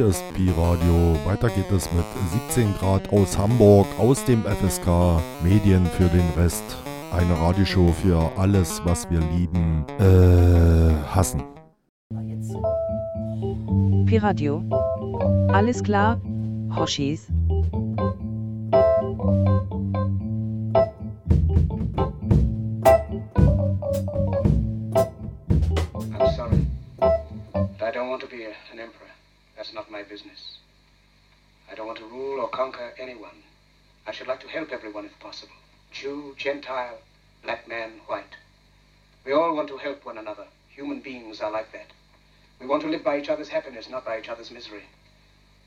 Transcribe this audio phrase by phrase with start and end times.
[0.00, 0.30] schon 10 Uhr.
[0.30, 1.16] Hier ist Pi Radio.
[1.24, 2.04] Weiter geht es mit
[2.48, 5.20] 17 Grad aus Hamburg, aus dem FSK.
[5.42, 6.64] Medien für den Rest.
[7.12, 11.42] Eine Radioshow für alles, was wir lieben, äh, hassen.
[14.06, 14.62] Pi Radio.
[15.52, 16.20] Alles klar,
[16.74, 17.26] Hoshis.
[43.30, 44.82] Other's happiness, not by each other's misery.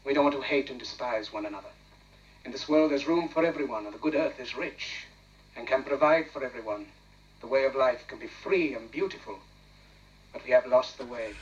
[0.06, 1.70] We don't want to hate and despise one another.
[2.46, 5.06] In this world, there's room for everyone, and the good earth is rich
[5.56, 6.86] and can provide for everyone.
[7.42, 9.40] The way of life can be free and beautiful,
[10.32, 11.34] but we have lost the way.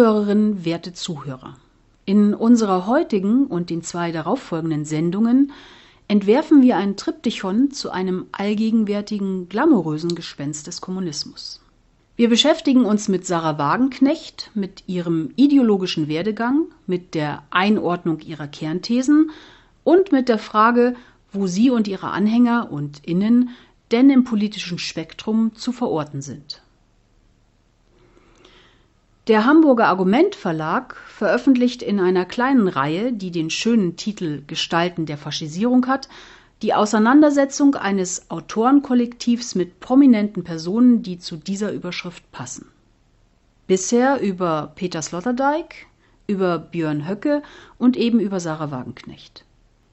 [0.00, 1.58] Zuhörerinnen, werte Zuhörer.
[2.06, 5.52] In unserer heutigen und den zwei darauffolgenden Sendungen
[6.08, 11.60] entwerfen wir ein Triptychon zu einem allgegenwärtigen, glamourösen Gespenst des Kommunismus.
[12.16, 19.30] Wir beschäftigen uns mit Sarah Wagenknecht, mit ihrem ideologischen Werdegang, mit der Einordnung ihrer Kernthesen
[19.84, 20.94] und mit der Frage,
[21.30, 23.50] wo sie und ihre Anhänger und Innen
[23.92, 26.62] denn im politischen Spektrum zu verorten sind.
[29.30, 35.16] Der Hamburger Argument Verlag veröffentlicht in einer kleinen Reihe, die den schönen Titel Gestalten der
[35.16, 36.08] Faschisierung hat,
[36.62, 42.66] die Auseinandersetzung eines Autorenkollektivs mit prominenten Personen, die zu dieser Überschrift passen.
[43.68, 45.86] Bisher über Peter Sloterdijk,
[46.26, 47.44] über Björn Höcke
[47.78, 49.44] und eben über Sarah Wagenknecht.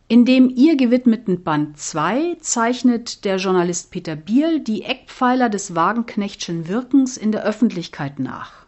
[0.08, 6.68] In dem ihr gewidmeten Band 2 zeichnet der Journalist Peter Biel die Eckpfeiler des Wagenknechtschen
[6.68, 8.67] Wirkens in der Öffentlichkeit nach.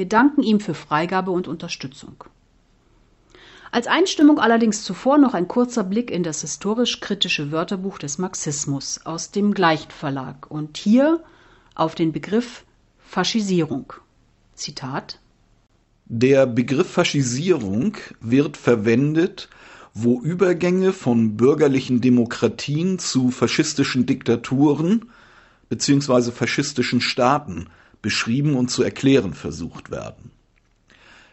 [0.00, 2.24] Wir danken ihm für Freigabe und Unterstützung.
[3.70, 9.30] Als Einstimmung allerdings zuvor noch ein kurzer Blick in das historisch-kritische Wörterbuch des Marxismus aus
[9.30, 11.22] dem gleichen Verlag und hier
[11.74, 12.64] auf den Begriff
[12.98, 13.92] Faschisierung.
[14.54, 15.18] Zitat
[16.06, 19.50] Der Begriff Faschisierung wird verwendet,
[19.92, 25.10] wo Übergänge von bürgerlichen Demokratien zu faschistischen Diktaturen
[25.68, 26.30] bzw.
[26.30, 27.68] faschistischen Staaten
[28.02, 30.30] beschrieben und zu erklären versucht werden.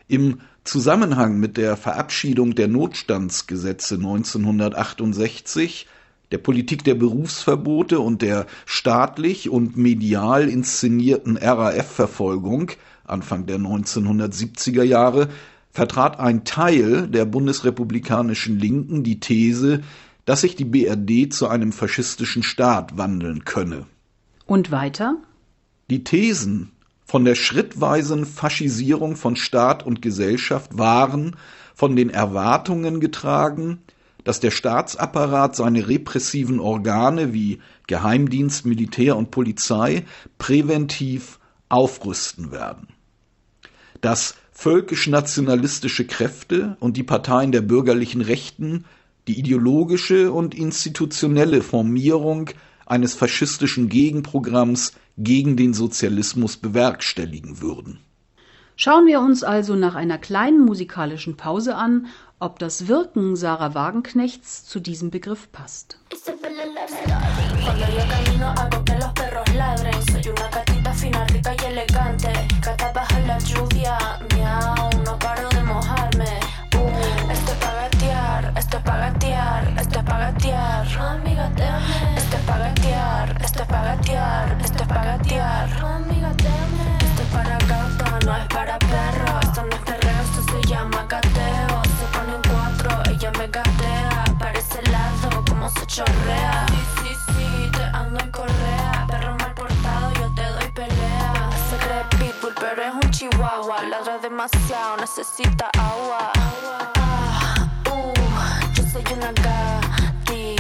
[0.08, 5.88] Im Zusammenhang mit der Verabschiedung der Notstandsgesetze 1968,
[6.32, 12.72] der Politik der Berufsverbote und der staatlich und medial inszenierten RAF-Verfolgung
[13.08, 15.30] Anfang der 1970er Jahre
[15.72, 19.82] vertrat ein Teil der bundesrepublikanischen Linken die These,
[20.26, 23.86] dass sich die BRD zu einem faschistischen Staat wandeln könne.
[24.46, 25.18] Und weiter?
[25.90, 26.74] Die Thesen
[27.06, 31.38] von der schrittweisen Faschisierung von Staat und Gesellschaft waren
[31.74, 33.80] von den Erwartungen getragen,
[34.26, 40.04] dass der Staatsapparat seine repressiven Organe wie Geheimdienst, Militär und Polizei
[40.38, 41.40] präventiv
[41.70, 42.90] aufrüsten werden.
[44.02, 48.84] Dass völkisch-nationalistische Kräfte und die Parteien der bürgerlichen Rechten
[49.30, 52.50] die ideologische und institutionelle Formierung
[52.88, 58.00] eines faschistischen Gegenprogramms gegen den Sozialismus bewerkstelligen würden.
[58.76, 62.08] Schauen wir uns also nach einer kleinen musikalischen Pause an,
[62.40, 66.00] ob das Wirken Sarah Wagenknechts zu diesem Begriff passt.
[66.12, 66.32] Esto
[95.98, 96.66] chorrea.
[96.70, 99.06] Sí, sí, sí, te ando en correa.
[99.10, 101.50] Perro mal portado, yo te doy pelea.
[101.70, 103.82] Se cree pitbull, pero es un chihuahua.
[103.82, 106.32] Ladra demasiado, necesita agua.
[106.36, 108.14] Ah, uh,
[108.74, 110.56] yo soy una gati,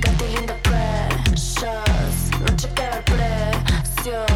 [0.00, 2.16] gati linda precious.
[2.42, 4.26] No chequeo el precio.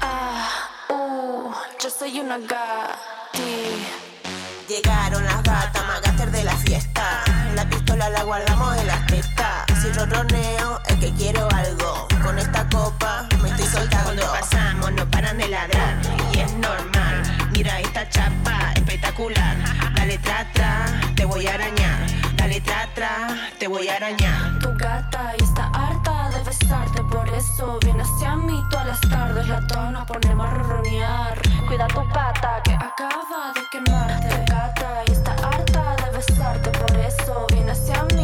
[0.00, 0.48] Ah,
[0.88, 3.84] uh, yo soy una gati.
[4.66, 7.22] Llegaron las gatas, magaster de la fiesta.
[7.54, 8.75] La pistola la guardamos
[9.96, 12.06] Si ronroneo es que quiero algo.
[12.22, 14.04] Con esta copa me estoy soltando.
[14.04, 15.96] Cuando pasamos no paran de ladrar
[16.34, 17.22] y es normal.
[17.52, 19.56] Mira esta chapa espectacular.
[19.94, 20.84] Dale tra tra,
[21.14, 21.98] te voy a arañar.
[22.36, 24.58] Dale tra tra, te voy a arañar.
[24.58, 29.48] Tu gata y está harta de besarte, por eso viene hacia mí todas las tardes.
[29.48, 29.60] La
[29.92, 31.40] nos ponemos a ronronear.
[31.66, 34.28] Cuida tu pata que acaba de quemarte.
[34.28, 38.15] Tu gata y está harta de besarte, por eso viene hacia mí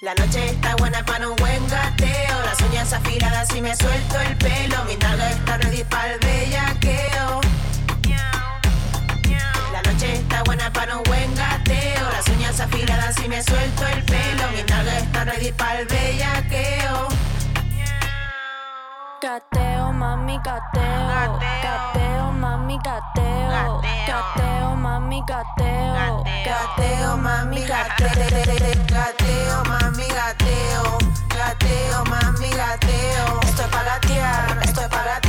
[0.00, 2.42] La noche está buena para un buen gateo.
[2.44, 4.84] Las uñas afiladas y me suelto el pelo.
[4.86, 7.40] Mi nalga está ready para el bellaqueo.
[9.72, 12.10] La noche está buena para un buen gateo.
[12.10, 14.48] Las uñas afiladas y me suelto el pelo.
[14.52, 17.08] Mi nalga está ready para el bellaqueo.
[19.22, 21.38] Gateo, mami, gateo.
[21.38, 22.07] Gateo,
[22.68, 23.80] mami, gateo.
[24.06, 26.24] Gateo, mami, gateo.
[26.44, 28.76] Gateo, mami, gateo.
[28.92, 30.98] Gateo, mami, gateo.
[31.32, 33.40] Gateo, mami, gateo.
[33.48, 35.27] Estoy pa' gatear, estoy pa' gatear,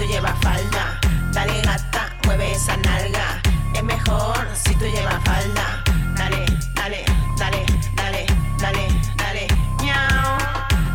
[0.00, 0.98] tú llevas falda.
[1.32, 3.42] Dale gata, mueve esa nalga.
[3.74, 5.84] Es mejor si tú llevas falda.
[6.16, 7.04] Dale, dale,
[7.38, 7.66] dale,
[7.96, 8.26] dale,
[8.58, 8.84] dale,
[9.18, 9.44] dale.
[9.82, 10.38] Miau.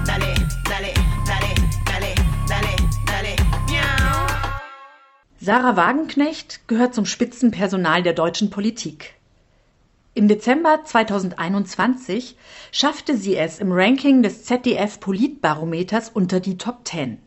[0.05, 0.33] Dale,
[0.69, 0.93] dale,
[1.29, 1.51] dale,
[1.85, 2.13] dale,
[2.47, 2.75] dale,
[3.05, 3.35] dale.
[3.69, 4.27] Miau.
[5.39, 9.13] Sarah Wagenknecht gehört zum Spitzenpersonal der deutschen Politik.
[10.15, 12.37] Im Dezember 2021
[12.71, 17.25] schaffte sie es im Ranking des ZDF Politbarometers unter die Top 10.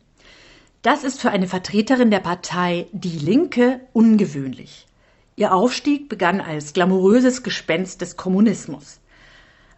[0.81, 4.87] Das ist für eine Vertreterin der Partei Die Linke ungewöhnlich.
[5.35, 9.01] Ihr Aufstieg begann als glamouröses Gespenst des Kommunismus.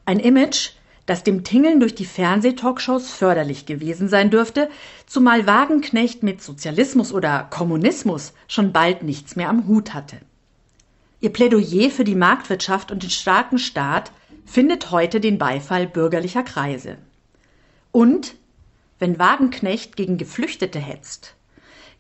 [0.06, 0.72] Ein Image,
[1.08, 4.70] das dem Tingeln durch die Fernsehtalkshows förderlich gewesen sein dürfte,
[5.08, 10.18] zumal Wagenknecht mit Sozialismus oder Kommunismus schon bald nichts mehr am Hut hatte.
[11.20, 14.12] Ihr Plädoyer für die Marktwirtschaft und den starken Staat
[14.46, 16.98] findet heute den Beifall bürgerlicher Kreise.
[17.92, 18.36] Und
[19.02, 21.36] wenn Wagenknecht gegen Geflüchtete hetzt,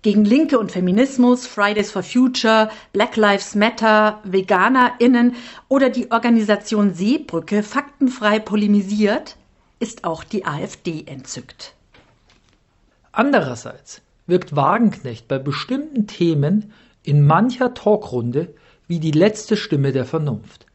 [0.03, 5.35] gegen Linke und Feminismus, Fridays for Future, Black Lives Matter, VeganerInnen
[5.67, 9.35] oder die Organisation Seebrücke faktenfrei polemisiert,
[9.79, 11.73] ist auch die AfD entzückt.
[13.11, 18.53] Andererseits wirkt Wagenknecht bei bestimmten Themen in mancher Talkrunde
[18.87, 20.67] wie die letzte Stimme der Vernunft.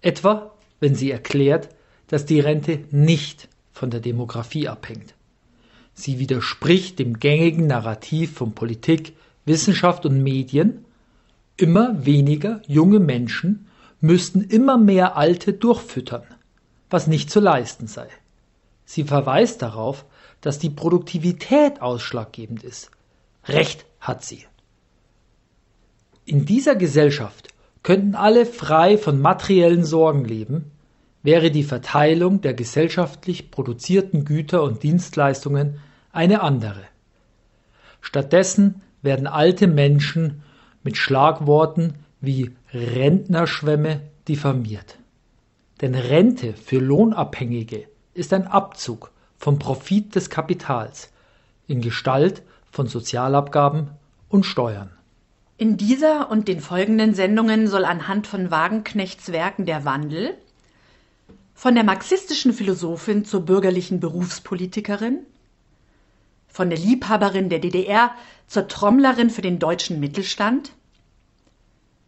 [0.00, 1.68] Etwa, wenn sie erklärt,
[2.08, 5.14] dass die Rente nicht von der Demografie abhängt.
[5.94, 10.84] Sie widerspricht dem gängigen Narrativ von Politik, Wissenschaft und Medien,
[11.56, 13.68] immer weniger junge Menschen
[14.00, 16.24] müssten immer mehr Alte durchfüttern,
[16.90, 18.08] was nicht zu leisten sei.
[18.84, 20.04] Sie verweist darauf,
[20.40, 22.90] dass die Produktivität ausschlaggebend ist.
[23.46, 24.44] Recht hat sie.
[26.24, 27.48] In dieser Gesellschaft
[27.82, 30.71] könnten alle frei von materiellen Sorgen leben,
[31.22, 35.78] wäre die Verteilung der gesellschaftlich produzierten Güter und Dienstleistungen
[36.12, 36.82] eine andere.
[38.00, 40.42] Stattdessen werden alte Menschen
[40.82, 44.98] mit Schlagworten wie Rentnerschwemme diffamiert.
[45.80, 51.12] Denn Rente für Lohnabhängige ist ein Abzug vom Profit des Kapitals
[51.66, 53.90] in Gestalt von Sozialabgaben
[54.28, 54.90] und Steuern.
[55.58, 60.34] In dieser und den folgenden Sendungen soll anhand von Wagenknechts Werken der Wandel
[61.62, 65.20] von der marxistischen Philosophin zur bürgerlichen Berufspolitikerin,
[66.48, 68.16] von der Liebhaberin der DDR
[68.48, 70.72] zur Trommlerin für den deutschen Mittelstand,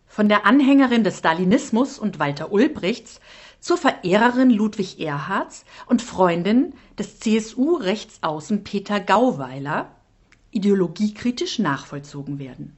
[0.09, 3.21] von der Anhängerin des Stalinismus und Walter Ulbrichts
[3.61, 9.93] zur Verehrerin Ludwig Erhards und Freundin des CSU-Rechtsaußen Peter Gauweiler
[10.51, 12.77] ideologiekritisch nachvollzogen werden.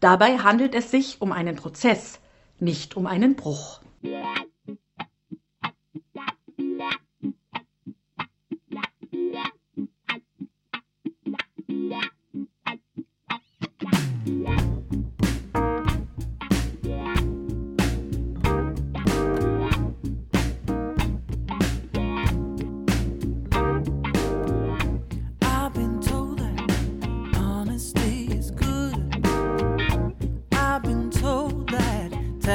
[0.00, 2.18] Dabei handelt es sich um einen Prozess,
[2.60, 3.80] nicht um einen Bruch.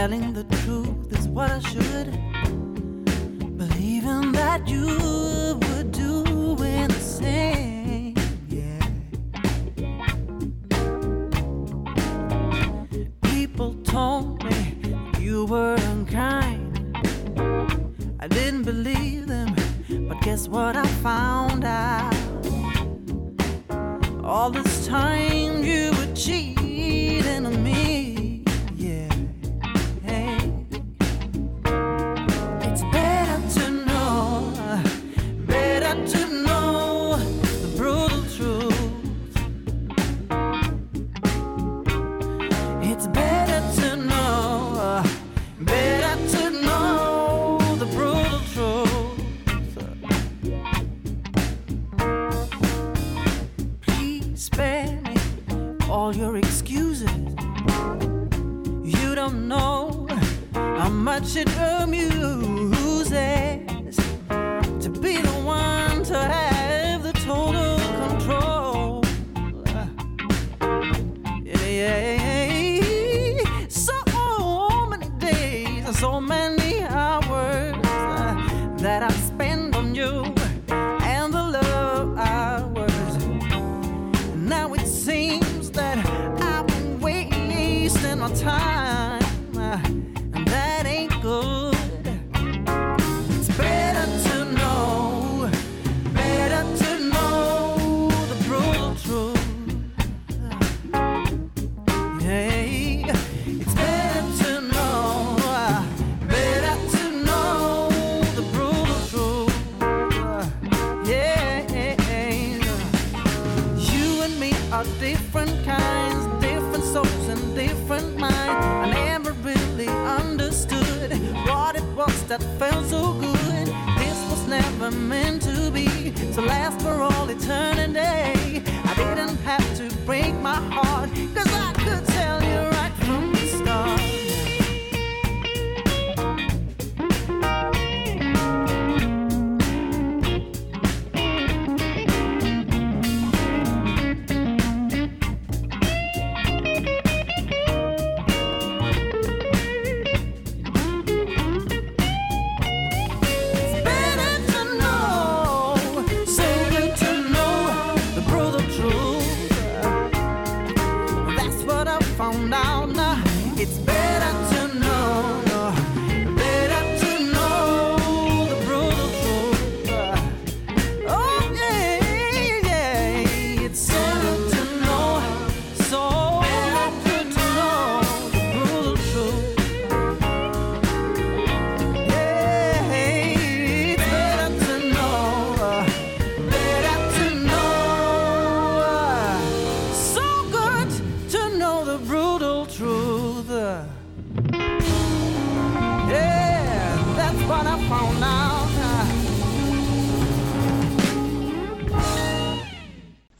[0.07, 2.09] Telling the truth is what I should.
[3.57, 4.87] Believing that you
[5.63, 6.23] would do
[6.55, 8.15] the same.
[8.47, 8.87] Yeah.
[13.21, 14.79] People told me
[15.19, 16.97] you were unkind.
[18.21, 19.53] I didn't believe them,
[20.07, 22.15] but guess what I found out?
[24.23, 26.56] All this time you were cheating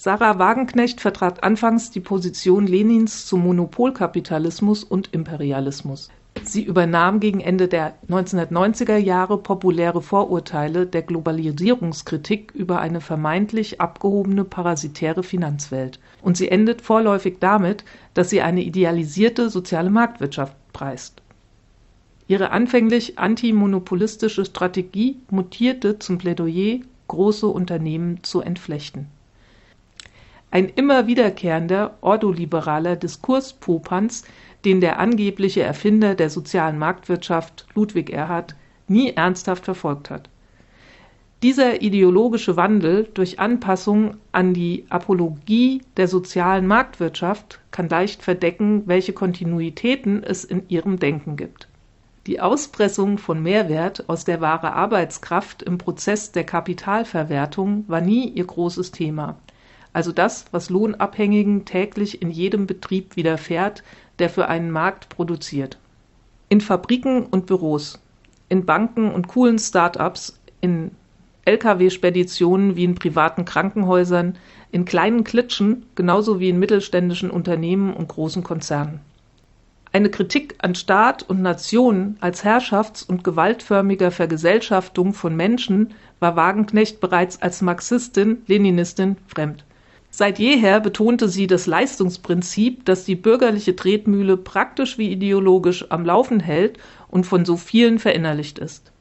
[0.08, 6.10] Sarah Wagenknecht vertrat anfangs die Position Lenins zum Monopolkapitalismus und Imperialismus.
[6.44, 14.46] Sie übernahm gegen Ende der 1990er Jahre populäre Vorurteile der Globalisierungskritik über eine vermeintlich abgehobene
[14.46, 16.00] parasitäre Finanzwelt.
[16.22, 17.84] Und sie endet vorläufig damit,
[18.14, 21.22] dass sie eine idealisierte soziale Marktwirtschaft preist.
[22.30, 29.08] Ihre anfänglich antimonopolistische Strategie mutierte zum Plädoyer, große Unternehmen zu entflechten.
[30.50, 34.24] Ein immer wiederkehrender ordoliberaler Diskurspopanz,
[34.64, 38.56] den der angebliche Erfinder der sozialen Marktwirtschaft Ludwig Erhard
[38.88, 40.30] nie ernsthaft verfolgt hat.
[41.44, 49.14] Dieser ideologische Wandel durch Anpassung an die Apologie der sozialen Marktwirtschaft kann leicht verdecken, welche
[49.14, 51.68] Kontinuitäten es in ihrem Denken gibt.
[52.26, 58.46] Die Auspressung von Mehrwert aus der wahre Arbeitskraft im Prozess der Kapitalverwertung war nie ihr
[58.46, 59.38] großes Thema
[59.98, 63.82] also das, was Lohnabhängigen täglich in jedem Betrieb widerfährt,
[64.20, 65.80] der für einen Markt produziert.
[66.50, 68.00] In Fabriken und Büros,
[68.48, 70.92] in Banken und coolen Start-ups, in
[71.46, 74.38] Lkw-Speditionen wie in privaten Krankenhäusern,
[74.72, 79.00] in kleinen Klitschen genauso wie in mittelständischen Unternehmen und großen Konzernen.
[79.94, 87.00] Eine Kritik an Staat und Nation als herrschafts- und gewaltförmiger Vergesellschaftung von Menschen war Wagenknecht
[87.00, 89.64] bereits als Marxistin, Leninistin fremd.
[90.20, 96.40] Seit jeher betonte sie das Leistungsprinzip, das die bürgerliche Tretmühle praktisch wie ideologisch am Laufen
[96.40, 98.92] hält und von so vielen verinnerlicht ist.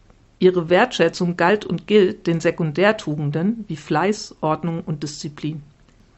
[0.41, 5.63] Ihre Wertschätzung galt und gilt den Sekundärtugenden wie Fleiß, Ordnung und Disziplin.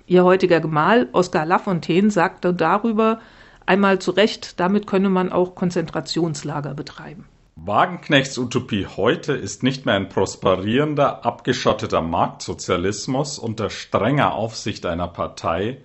[0.09, 3.21] Ihr heutiger Gemahl Oskar Lafontaine sagte darüber
[3.67, 7.25] einmal zu Recht, damit könne man auch Konzentrationslager betreiben.
[7.65, 15.79] Wagenknechts Utopie heute ist nicht mehr ein prosperierender, abgeschotteter Marktsozialismus unter strenger Aufsicht einer Partei,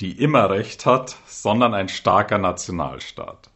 [0.00, 3.50] die immer Recht hat, sondern ein starker Nationalstaat.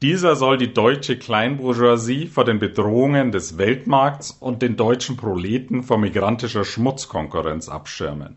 [0.00, 5.98] Dieser soll die deutsche Kleinbourgeoisie vor den Bedrohungen des Weltmarkts und den deutschen Proleten vor
[5.98, 8.36] migrantischer Schmutzkonkurrenz abschirmen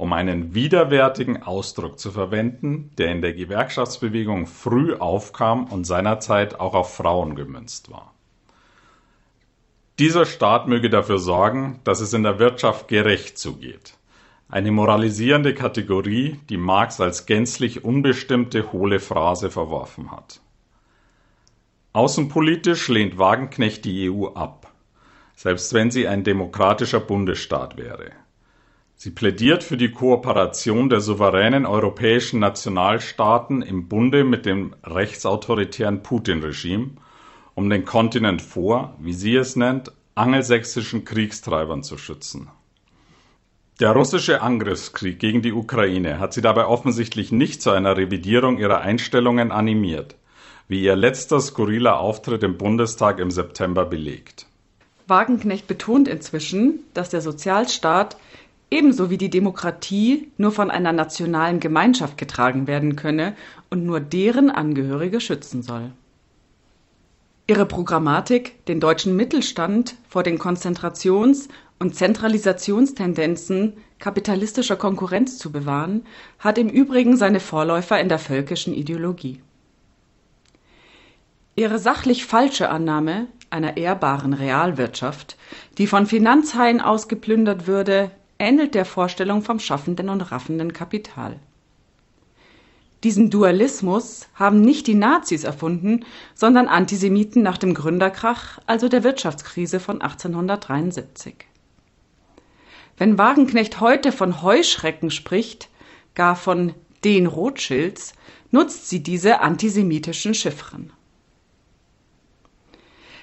[0.00, 6.72] um einen widerwärtigen Ausdruck zu verwenden, der in der Gewerkschaftsbewegung früh aufkam und seinerzeit auch
[6.72, 8.14] auf Frauen gemünzt war.
[9.98, 13.98] Dieser Staat möge dafür sorgen, dass es in der Wirtschaft gerecht zugeht.
[14.48, 20.40] Eine moralisierende Kategorie, die Marx als gänzlich unbestimmte hohle Phrase verworfen hat.
[21.92, 24.72] Außenpolitisch lehnt Wagenknecht die EU ab,
[25.36, 28.12] selbst wenn sie ein demokratischer Bundesstaat wäre.
[29.02, 36.90] Sie plädiert für die Kooperation der souveränen europäischen Nationalstaaten im Bunde mit dem rechtsautoritären Putin-Regime,
[37.54, 42.50] um den Kontinent vor, wie sie es nennt, angelsächsischen Kriegstreibern zu schützen.
[43.80, 48.82] Der russische Angriffskrieg gegen die Ukraine hat sie dabei offensichtlich nicht zu einer Revidierung ihrer
[48.82, 50.16] Einstellungen animiert,
[50.68, 54.44] wie ihr letzter skurriler Auftritt im Bundestag im September belegt.
[55.06, 58.18] Wagenknecht betont inzwischen, dass der Sozialstaat
[58.70, 63.34] ebenso wie die Demokratie nur von einer nationalen Gemeinschaft getragen werden könne
[63.68, 65.92] und nur deren Angehörige schützen soll.
[67.46, 71.48] Ihre Programmatik, den deutschen Mittelstand vor den Konzentrations-
[71.80, 76.06] und Zentralisationstendenzen kapitalistischer Konkurrenz zu bewahren,
[76.38, 79.40] hat im Übrigen seine Vorläufer in der völkischen Ideologie.
[81.56, 85.36] Ihre sachlich falsche Annahme einer ehrbaren Realwirtschaft,
[85.76, 91.38] die von Finanzhaien ausgeplündert würde, ähnelt der Vorstellung vom schaffenden und raffenden Kapital.
[93.04, 99.80] Diesen Dualismus haben nicht die Nazis erfunden, sondern Antisemiten nach dem Gründerkrach, also der Wirtschaftskrise
[99.80, 101.46] von 1873.
[102.98, 105.70] Wenn Wagenknecht heute von Heuschrecken spricht,
[106.14, 106.74] gar von
[107.04, 108.12] den Rothschilds,
[108.50, 110.92] nutzt sie diese antisemitischen Chiffren.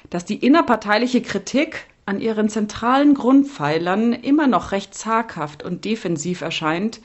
[0.09, 7.01] Dass die innerparteiliche Kritik an ihren zentralen Grundpfeilern immer noch recht zaghaft und defensiv erscheint,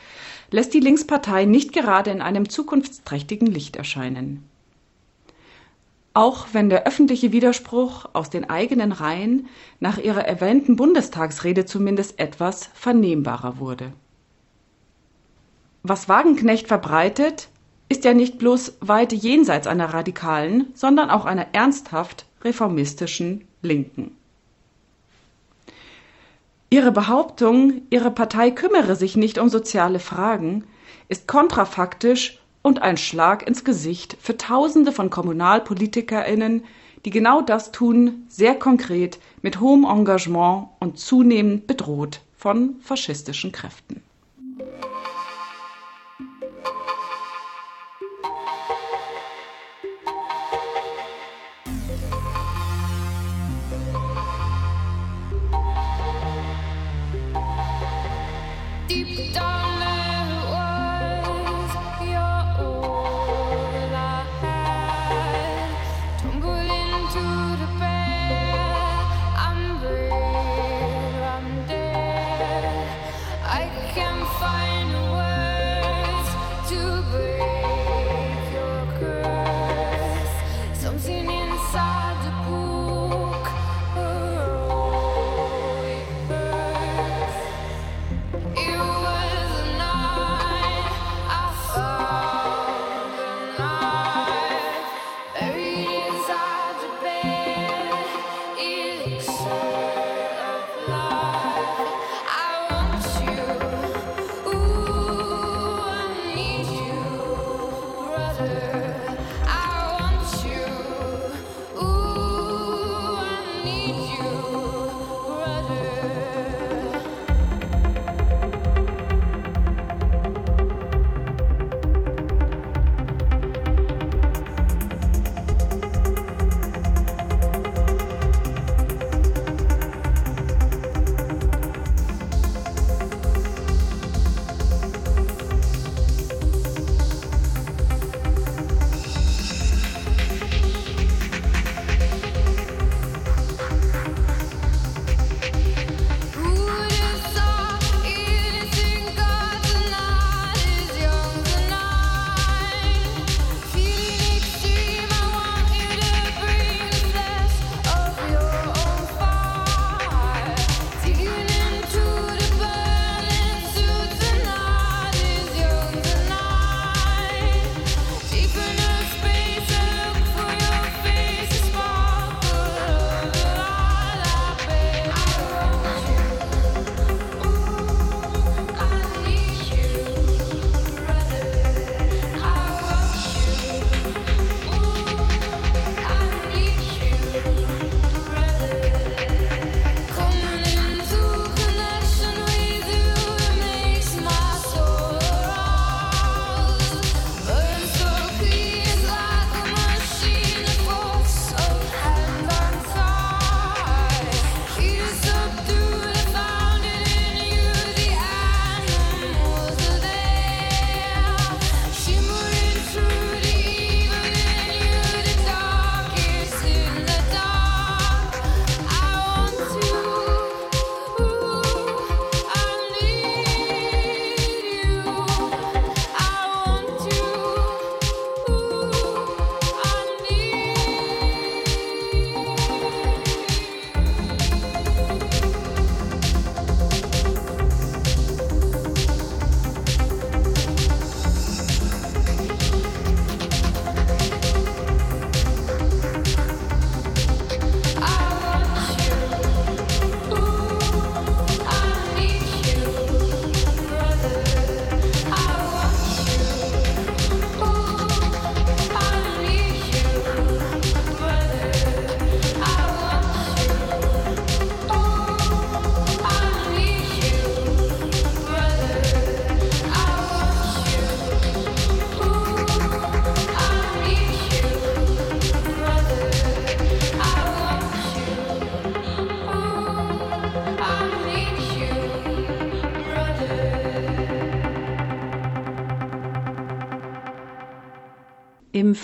[0.52, 4.48] lässt die Linkspartei nicht gerade in einem zukunftsträchtigen Licht erscheinen.
[6.14, 9.48] Auch wenn der öffentliche Widerspruch aus den eigenen Reihen
[9.80, 13.92] nach ihrer erwähnten Bundestagsrede zumindest etwas vernehmbarer wurde.
[15.82, 17.48] Was Wagenknecht verbreitet,
[17.88, 24.16] ist ja nicht bloß weit jenseits einer radikalen, sondern auch einer ernsthaft reformistischen Linken.
[26.72, 30.64] Ihre Behauptung, ihre Partei kümmere sich nicht um soziale Fragen,
[31.10, 36.64] ist kontrafaktisch und ein Schlag ins Gesicht für Tausende von Kommunalpolitikerinnen,
[37.04, 44.02] die genau das tun, sehr konkret, mit hohem Engagement und zunehmend bedroht von faschistischen Kräften.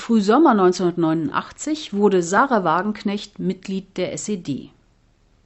[0.09, 4.71] Frühsommer 1989 wurde Sarah Wagenknecht Mitglied der SED.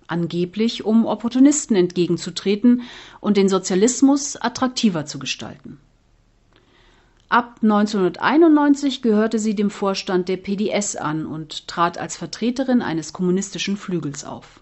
[0.07, 2.83] Angeblich, um Opportunisten entgegenzutreten
[3.21, 5.81] und den Sozialismus attraktiver zu gestalten.
[7.29, 13.77] Ab 1991 gehörte sie dem Vorstand der PDS an und trat als Vertreterin eines kommunistischen
[13.77, 14.61] Flügels auf.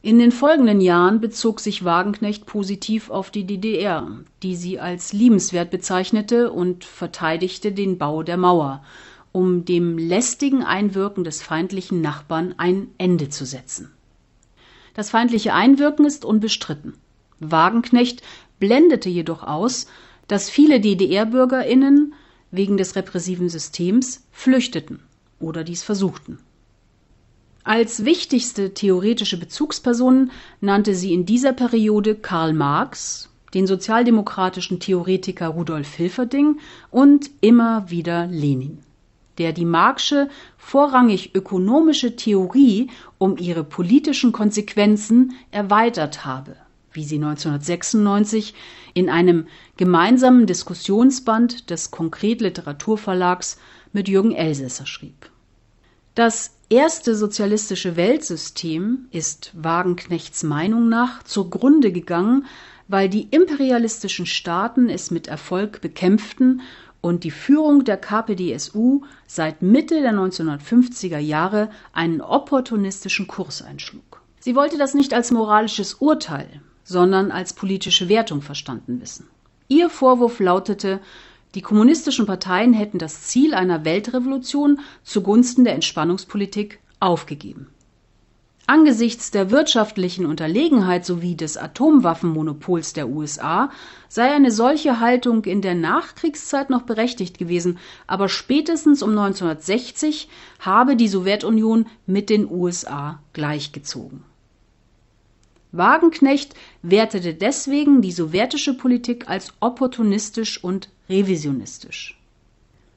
[0.00, 4.10] In den folgenden Jahren bezog sich Wagenknecht positiv auf die DDR,
[4.42, 8.82] die sie als liebenswert bezeichnete und verteidigte den Bau der Mauer,
[9.32, 13.90] um dem lästigen Einwirken des feindlichen Nachbarn ein Ende zu setzen.
[14.94, 16.94] Das feindliche Einwirken ist unbestritten.
[17.38, 18.22] Wagenknecht
[18.58, 19.86] blendete jedoch aus,
[20.28, 22.14] dass viele DDR-Bürgerinnen
[22.50, 25.00] wegen des repressiven Systems flüchteten
[25.38, 26.38] oder dies versuchten
[27.64, 35.94] als wichtigste theoretische Bezugspersonen nannte sie in dieser Periode Karl Marx, den sozialdemokratischen Theoretiker Rudolf
[35.94, 36.58] Hilferding
[36.90, 38.78] und immer wieder Lenin,
[39.40, 46.56] der die Marxsche vorrangig ökonomische Theorie um ihre politischen Konsequenzen erweitert habe,
[46.92, 48.54] wie sie 1996
[48.92, 49.46] in einem
[49.78, 53.58] gemeinsamen Diskussionsband des Konkret Literaturverlags
[53.94, 55.30] mit Jürgen Elsässer schrieb.
[56.14, 62.44] Das erste sozialistische Weltsystem ist Wagenknechts Meinung nach zugrunde gegangen,
[62.88, 66.60] weil die imperialistischen Staaten es mit Erfolg bekämpften
[67.00, 74.22] und die Führung der KPDSU seit Mitte der 1950er Jahre einen opportunistischen Kurs einschlug.
[74.38, 79.28] Sie wollte das nicht als moralisches Urteil, sondern als politische Wertung verstanden wissen.
[79.68, 81.00] Ihr Vorwurf lautete,
[81.54, 87.68] die kommunistischen Parteien hätten das Ziel einer Weltrevolution zugunsten der Entspannungspolitik aufgegeben.
[88.70, 93.72] Angesichts der wirtschaftlichen Unterlegenheit sowie des Atomwaffenmonopols der USA
[94.08, 100.28] sei eine solche Haltung in der Nachkriegszeit noch berechtigt gewesen, aber spätestens um 1960
[100.60, 104.22] habe die Sowjetunion mit den USA gleichgezogen.
[105.72, 112.20] Wagenknecht wertete deswegen die sowjetische Politik als opportunistisch und revisionistisch.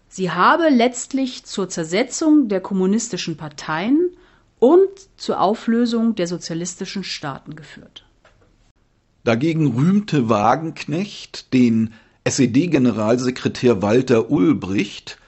[0.07, 4.11] Sie habe letztlich zur Zersetzung der kommunistischen Parteien
[4.63, 8.05] und zur Auflösung der sozialistischen Staaten geführt.
[9.25, 15.19] Dagegen rühmte Wagenknecht den SED-Generalsekretär Walter Ulbricht,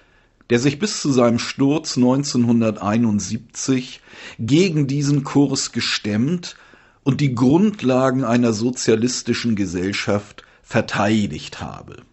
[0.49, 3.99] der sich bis zu seinem Sturz 1971
[4.39, 6.55] gegen diesen Kurs gestemmt
[7.03, 12.03] und die Grundlagen einer sozialistischen Gesellschaft verteidigt habe.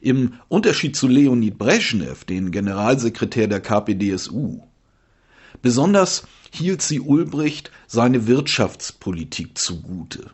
[0.00, 4.62] Im Unterschied zu Leonid Brezhnev, den Generalsekretär der KPDSU.
[5.60, 10.30] Besonders hielt sie Ulbricht seine Wirtschaftspolitik zugute.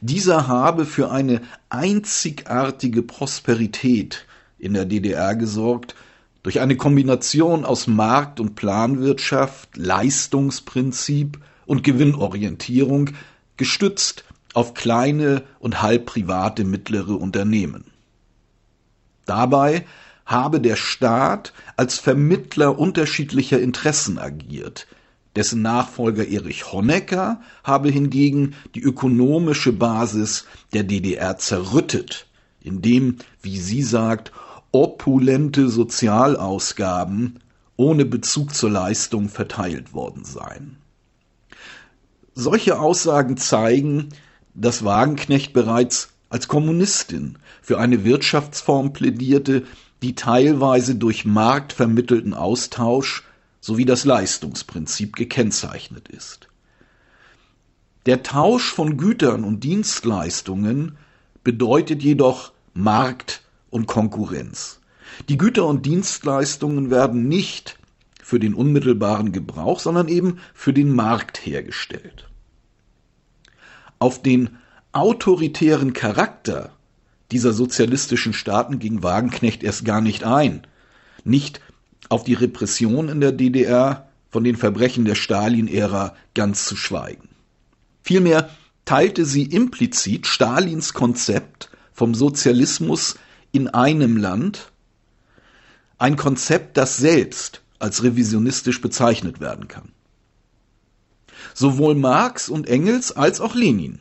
[0.00, 4.26] Dieser habe für eine einzigartige Prosperität
[4.58, 5.94] in der DDR gesorgt,
[6.42, 13.10] durch eine Kombination aus Markt- und Planwirtschaft, Leistungsprinzip und Gewinnorientierung,
[13.56, 17.84] gestützt auf kleine und halb private mittlere Unternehmen.
[19.24, 19.86] Dabei
[20.26, 24.86] habe der Staat als Vermittler unterschiedlicher Interessen agiert.
[25.36, 32.26] Dessen Nachfolger Erich Honecker habe hingegen die ökonomische Basis der DDR zerrüttet,
[32.60, 34.32] indem, wie sie sagt,
[34.70, 37.40] opulente Sozialausgaben
[37.76, 40.76] ohne Bezug zur Leistung verteilt worden seien.
[42.34, 44.10] Solche Aussagen zeigen,
[44.54, 49.64] dass Wagenknecht bereits als Kommunistin für eine Wirtschaftsform plädierte,
[50.02, 53.24] die teilweise durch marktvermittelten Austausch
[53.64, 56.48] sowie das Leistungsprinzip gekennzeichnet ist.
[58.04, 60.98] Der Tausch von Gütern und Dienstleistungen
[61.44, 64.80] bedeutet jedoch Markt und Konkurrenz.
[65.30, 67.78] Die Güter und Dienstleistungen werden nicht
[68.22, 72.28] für den unmittelbaren Gebrauch, sondern eben für den Markt hergestellt.
[73.98, 74.58] Auf den
[74.92, 76.76] autoritären Charakter
[77.30, 80.66] dieser sozialistischen Staaten ging Wagenknecht erst gar nicht ein.
[81.24, 81.62] Nicht
[82.08, 87.28] auf die Repression in der DDR, von den Verbrechen der Stalin-Ära ganz zu schweigen.
[88.02, 88.50] Vielmehr
[88.84, 93.16] teilte sie implizit Stalins Konzept vom Sozialismus
[93.52, 94.72] in einem Land,
[95.98, 99.92] ein Konzept, das selbst als revisionistisch bezeichnet werden kann.
[101.54, 104.00] Sowohl Marx und Engels als auch Lenin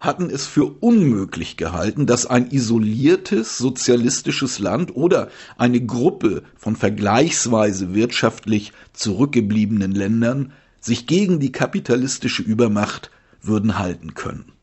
[0.00, 7.94] hatten es für unmöglich gehalten, dass ein isoliertes sozialistisches Land oder eine Gruppe von vergleichsweise
[7.94, 13.10] wirtschaftlich zurückgebliebenen Ländern sich gegen die kapitalistische Übermacht
[13.42, 14.53] würden halten können.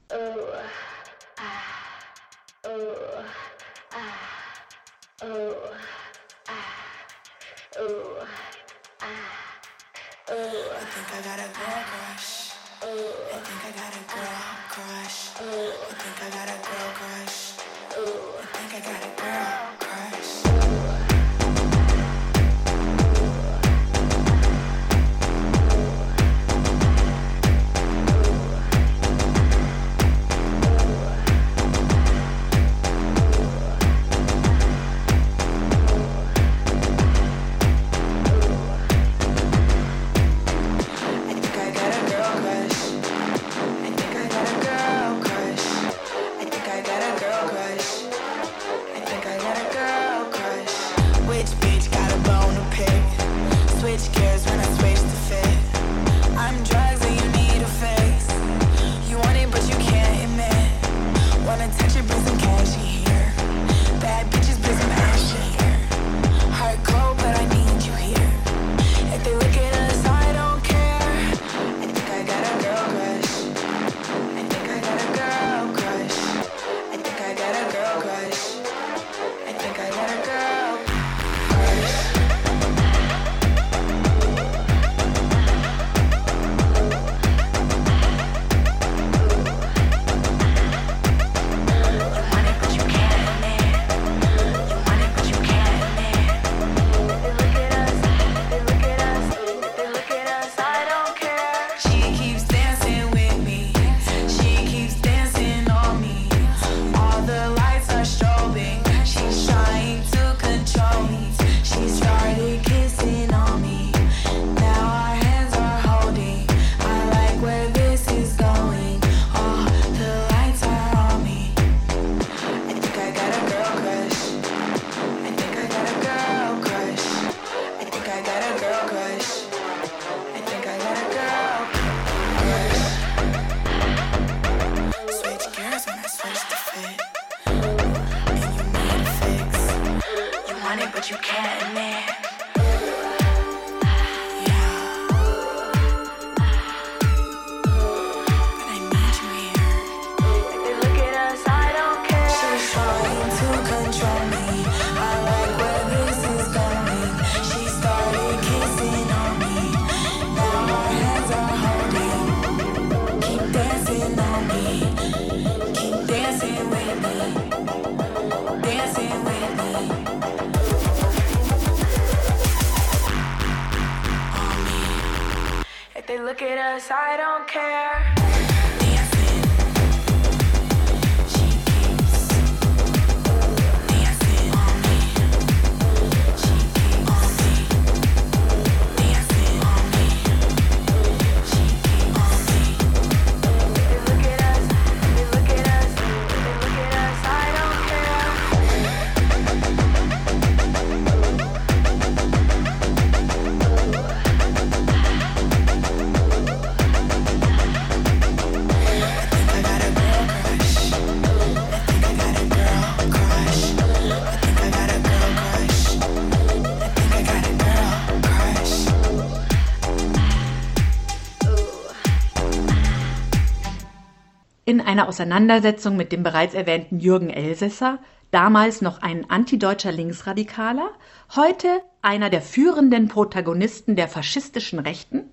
[224.91, 227.99] einer Auseinandersetzung mit dem bereits erwähnten Jürgen Elsässer,
[228.29, 230.91] damals noch ein antideutscher Linksradikaler,
[231.33, 235.31] heute einer der führenden Protagonisten der faschistischen Rechten,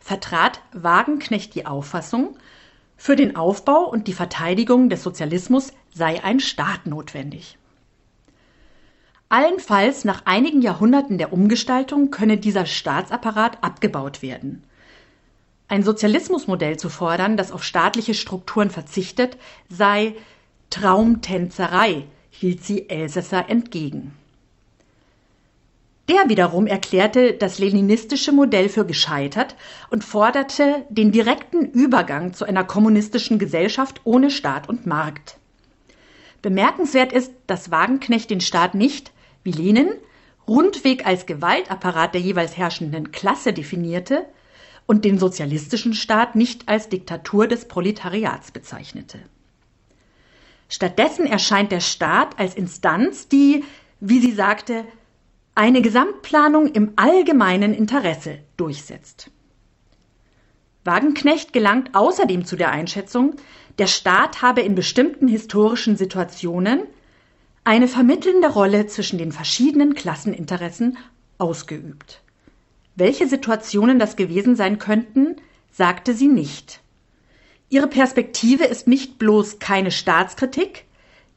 [0.00, 2.36] vertrat Wagenknecht die Auffassung,
[2.98, 7.56] für den Aufbau und die Verteidigung des Sozialismus sei ein Staat notwendig.
[9.30, 14.62] Allenfalls nach einigen Jahrhunderten der Umgestaltung könne dieser Staatsapparat abgebaut werden.
[15.70, 19.36] Ein Sozialismusmodell zu fordern, das auf staatliche Strukturen verzichtet,
[19.68, 20.16] sei
[20.68, 24.12] Traumtänzerei, hielt sie Elsässer entgegen.
[26.08, 29.54] Der wiederum erklärte das leninistische Modell für gescheitert
[29.90, 35.38] und forderte den direkten Übergang zu einer kommunistischen Gesellschaft ohne Staat und Markt.
[36.42, 39.12] Bemerkenswert ist, dass Wagenknecht den Staat nicht,
[39.44, 39.92] wie Lenin,
[40.48, 44.26] rundweg als Gewaltapparat der jeweils herrschenden Klasse definierte,
[44.90, 49.20] und den sozialistischen Staat nicht als Diktatur des Proletariats bezeichnete.
[50.68, 53.62] Stattdessen erscheint der Staat als Instanz, die,
[54.00, 54.84] wie sie sagte,
[55.54, 59.30] eine Gesamtplanung im allgemeinen Interesse durchsetzt.
[60.82, 63.36] Wagenknecht gelangt außerdem zu der Einschätzung,
[63.78, 66.82] der Staat habe in bestimmten historischen Situationen
[67.62, 70.98] eine vermittelnde Rolle zwischen den verschiedenen Klasseninteressen
[71.38, 72.22] ausgeübt.
[73.00, 75.36] Welche Situationen das gewesen sein könnten,
[75.72, 76.80] sagte sie nicht.
[77.70, 80.84] Ihre Perspektive ist nicht bloß keine Staatskritik,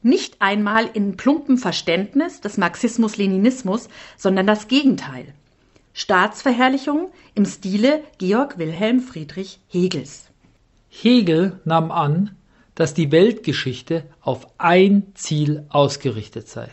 [0.02, 5.32] nicht einmal in plumpem Verständnis des Marxismus-Leninismus, sondern das Gegenteil.
[5.94, 10.26] Staatsverherrlichung im Stile Georg Wilhelm Friedrich Hegels.
[10.90, 12.36] Hegel nahm an,
[12.74, 16.68] dass die Weltgeschichte auf ein Ziel ausgerichtet sei,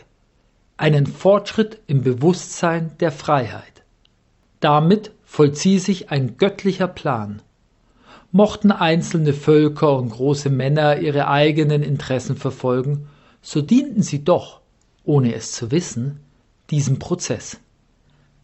[0.76, 3.71] einen Fortschritt im Bewusstsein der Freiheit.
[4.62, 7.42] Damit vollziehe sich ein göttlicher Plan.
[8.30, 13.08] Mochten einzelne Völker und große Männer ihre eigenen Interessen verfolgen,
[13.42, 14.60] so dienten sie doch,
[15.02, 16.20] ohne es zu wissen,
[16.70, 17.58] diesem Prozess.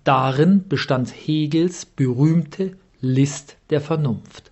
[0.02, 4.50] Darin bestand Hegels berühmte List der Vernunft.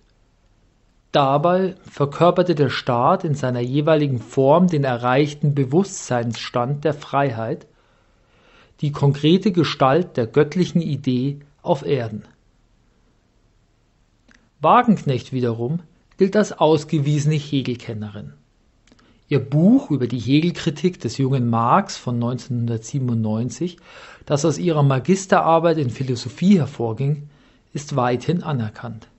[1.11, 7.67] Dabei verkörperte der Staat in seiner jeweiligen Form den erreichten Bewusstseinsstand der Freiheit,
[8.79, 12.23] die konkrete Gestalt der göttlichen Idee auf Erden.
[14.59, 15.81] Wagenknecht wiederum
[16.17, 18.33] gilt als ausgewiesene Hegelkennerin.
[19.29, 23.77] Ihr Buch über die Hegelkritik des jungen Marx von 1997,
[24.25, 27.29] das aus ihrer Magisterarbeit in Philosophie hervorging,
[27.73, 29.09] ist weithin anerkannt.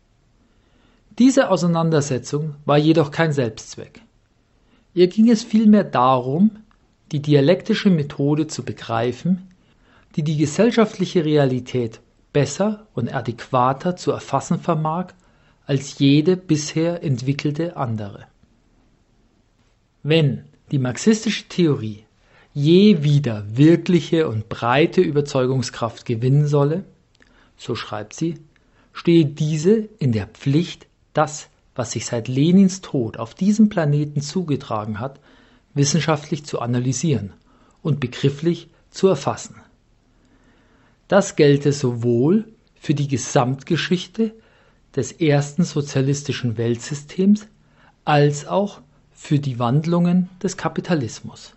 [1.18, 4.00] Diese Auseinandersetzung war jedoch kein Selbstzweck.
[4.94, 6.50] Ihr ging es vielmehr darum,
[7.12, 9.48] die dialektische Methode zu begreifen,
[10.16, 12.00] die die gesellschaftliche Realität
[12.32, 15.08] besser und adäquater zu erfassen vermag
[15.66, 18.26] als jede bisher entwickelte andere.
[20.02, 22.04] Wenn die marxistische Theorie
[22.54, 26.84] je wieder wirkliche und breite Überzeugungskraft gewinnen solle,
[27.56, 28.38] so schreibt sie,
[28.92, 34.98] stehe diese in der Pflicht, das, was sich seit Lenins Tod auf diesem Planeten zugetragen
[34.98, 35.20] hat,
[35.74, 37.32] wissenschaftlich zu analysieren
[37.82, 39.56] und begrifflich zu erfassen.
[41.08, 44.34] Das gelte sowohl für die Gesamtgeschichte
[44.94, 47.48] des ersten sozialistischen Weltsystems
[48.04, 48.80] als auch
[49.10, 51.54] für die Wandlungen des Kapitalismus.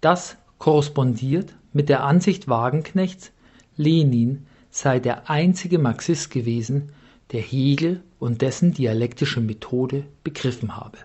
[0.00, 3.32] Das korrespondiert mit der Ansicht Wagenknechts,
[3.76, 6.92] Lenin sei der einzige Marxist gewesen,
[7.32, 10.98] der Hegel und dessen dialektische Methode begriffen habe.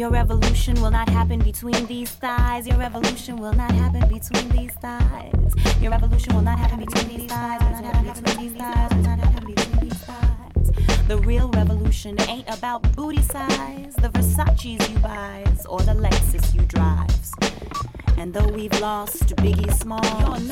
[0.00, 2.66] Your revolution will not happen between these thighs.
[2.66, 5.54] Your revolution will not happen between these thighs.
[5.78, 7.60] Your revolution will not happen between these thighs.
[7.60, 8.94] Will not happen between these thighs.
[8.94, 11.06] Will not happen between these thighs.
[11.06, 16.62] The real revolution ain't about booty size, the Versace's you buys, or the Lexus you
[16.62, 17.34] drives.
[18.20, 20.42] And though we've lost Biggie Smalls,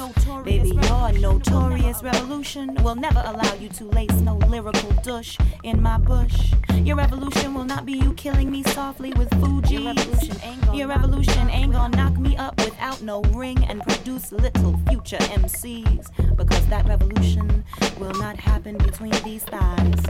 [0.42, 5.98] baby, your notorious revolution will never allow you to lace no lyrical douche in my
[5.98, 6.54] bush.
[6.72, 9.74] Your revolution will not be you killing me softly with Fuji.
[9.74, 13.82] Your revolution ain't gonna, Your revolution ain't gonna knock me up without no ring and
[13.82, 16.36] produce little future MCs.
[16.38, 17.66] Because that revolution
[17.98, 20.06] will not happen between these thighs.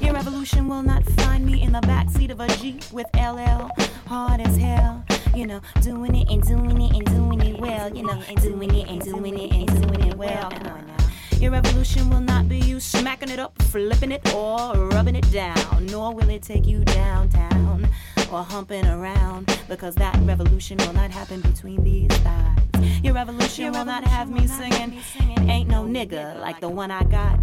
[0.00, 3.68] Your revolution will not find me in the backseat of a Jeep with LL
[4.06, 5.04] hard as hell.
[5.34, 7.94] You know, doing it and doing it and doing it well.
[7.94, 10.50] You know, and doing it and doing it and doing it well.
[10.50, 10.96] Come on now.
[11.38, 15.86] Your revolution will not be you smacking it up, flipping it, or rubbing it down.
[15.86, 17.88] Nor will it take you downtown
[18.30, 19.58] or humping around.
[19.68, 22.58] Because that revolution will not happen between these thighs.
[23.02, 25.00] Your revolution will not have me singing,
[25.48, 27.38] Ain't no nigga like the one I got.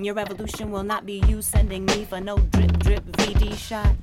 [0.00, 3.96] Your revolution will not be you sending me for no drip drip VD shot.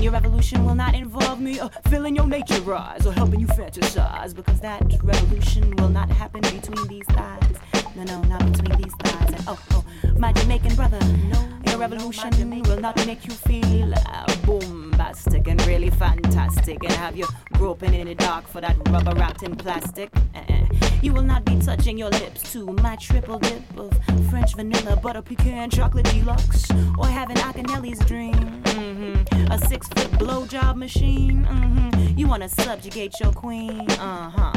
[0.00, 4.34] Your revolution will not involve me uh, filling your nature eyes or helping you fantasize
[4.34, 7.56] because that revolution will not happen between these thighs.
[7.96, 9.32] No, no, not between these thighs.
[9.32, 9.84] And oh, oh,
[10.18, 12.30] my Jamaican brother, no, your revolution
[12.62, 18.06] will not make you feel uh, bombastic and really fantastic and have you groping in
[18.06, 20.10] the dark for that rubber wrapped in plastic.
[20.34, 20.85] Uh-uh.
[21.06, 23.96] You will not be touching your lips to my triple dip of
[24.28, 28.34] French vanilla, butter pecan, chocolate deluxe, or having Akinelli's dream.
[28.34, 29.52] Mm-hmm.
[29.52, 31.46] A six foot blowjob machine.
[31.48, 32.18] Mm-hmm.
[32.18, 33.88] You wanna subjugate your queen?
[33.88, 34.52] Uh huh.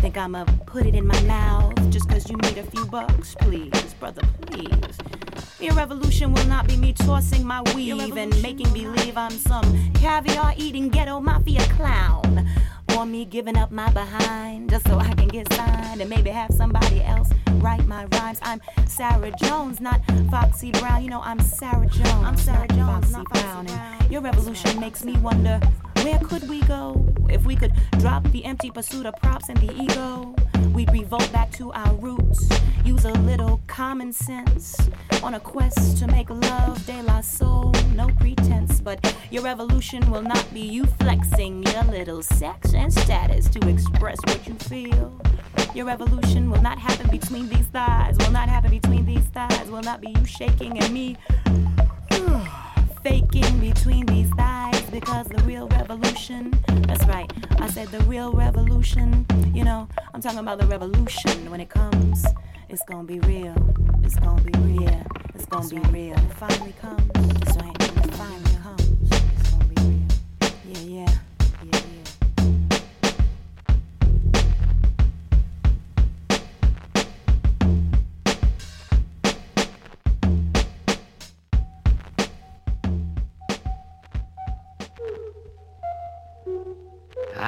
[0.00, 3.34] Think I'ma put it in my mouth just cause you need a few bucks?
[3.34, 4.96] Please, brother, please.
[5.60, 10.54] Your revolution will not be me tossing my weave and making believe I'm some caviar
[10.56, 12.48] eating ghetto mafia clown.
[12.98, 16.52] Or me giving up my behind just so I can get signed and maybe have
[16.52, 18.40] somebody else write my rhymes.
[18.42, 20.00] I'm Sarah Jones, not
[20.32, 21.04] Foxy Brown.
[21.04, 22.26] You know, I'm Sarah Jones.
[22.26, 23.66] I'm Sarah Jones, Foxy, not Foxy Brown.
[23.66, 23.96] Brown.
[24.00, 25.60] And your revolution makes me wonder
[26.02, 29.72] Where could we go if we could drop the empty pursuit of props and the
[29.80, 30.34] ego?
[30.78, 32.48] We'd revolt back to our roots,
[32.84, 34.88] use a little common sense
[35.24, 37.72] on a quest to make love de la soul.
[37.96, 43.48] No pretense, but your revolution will not be you flexing your little sex and status
[43.48, 45.20] to express what you feel.
[45.74, 49.82] Your revolution will not happen between these thighs, will not happen between these thighs, will
[49.82, 51.16] not be you shaking and me
[53.02, 59.26] faking between these thighs because the real revolution, that's right, I said the real revolution,
[59.54, 62.24] you know, I'm talking about the revolution when it comes.
[62.68, 63.54] It's gonna be real.
[64.02, 65.02] It's gonna be real.
[65.34, 66.16] It's gonna be real.
[66.16, 67.57] It finally comes.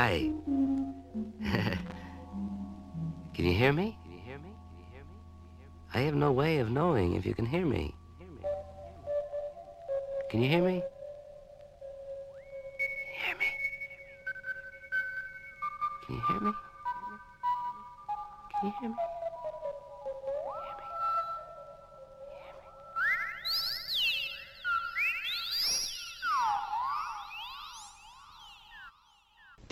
[0.00, 0.32] Hi.
[3.34, 3.98] can you hear me?
[5.92, 7.94] I have no way of knowing if you can hear me.
[10.30, 10.82] Can you hear me?
[13.26, 13.44] Hear me?
[16.06, 16.52] Can you hear me?
[18.58, 19.09] Can you hear me?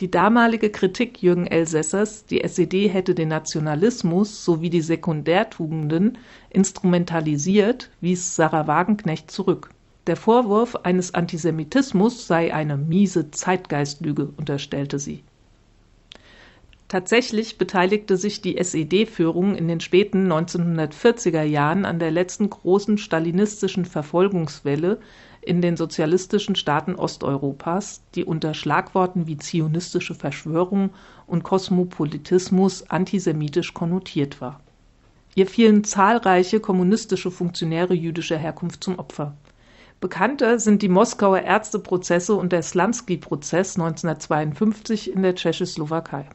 [0.00, 6.18] Die damalige Kritik Jürgen Elsässers, die SED hätte den Nationalismus sowie die Sekundärtugenden
[6.50, 9.70] instrumentalisiert, wies Sarah Wagenknecht zurück.
[10.06, 15.24] Der Vorwurf eines Antisemitismus sei eine miese Zeitgeistlüge, unterstellte sie.
[16.86, 23.84] Tatsächlich beteiligte sich die SED-Führung in den späten 1940er Jahren an der letzten großen stalinistischen
[23.84, 25.00] Verfolgungswelle
[25.48, 30.90] in den sozialistischen Staaten Osteuropas, die unter Schlagworten wie zionistische Verschwörung
[31.26, 34.60] und Kosmopolitismus antisemitisch konnotiert war.
[35.34, 39.34] Ihr fielen zahlreiche kommunistische Funktionäre jüdischer Herkunft zum Opfer.
[40.00, 46.26] Bekannter sind die Moskauer Ärzteprozesse und der Slansky-Prozess 1952 in der Tschechoslowakei.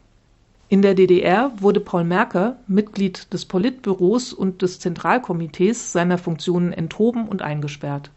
[0.70, 7.28] In der DDR wurde Paul Merker, Mitglied des Politbüros und des Zentralkomitees, seiner Funktionen enthoben
[7.28, 8.09] und eingesperrt.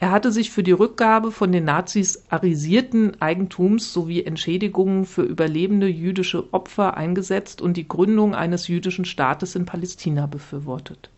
[0.00, 5.88] Er hatte sich für die Rückgabe von den Nazis arisierten Eigentums sowie Entschädigungen für überlebende
[5.88, 11.10] jüdische Opfer eingesetzt und die Gründung eines jüdischen Staates in Palästina befürwortet.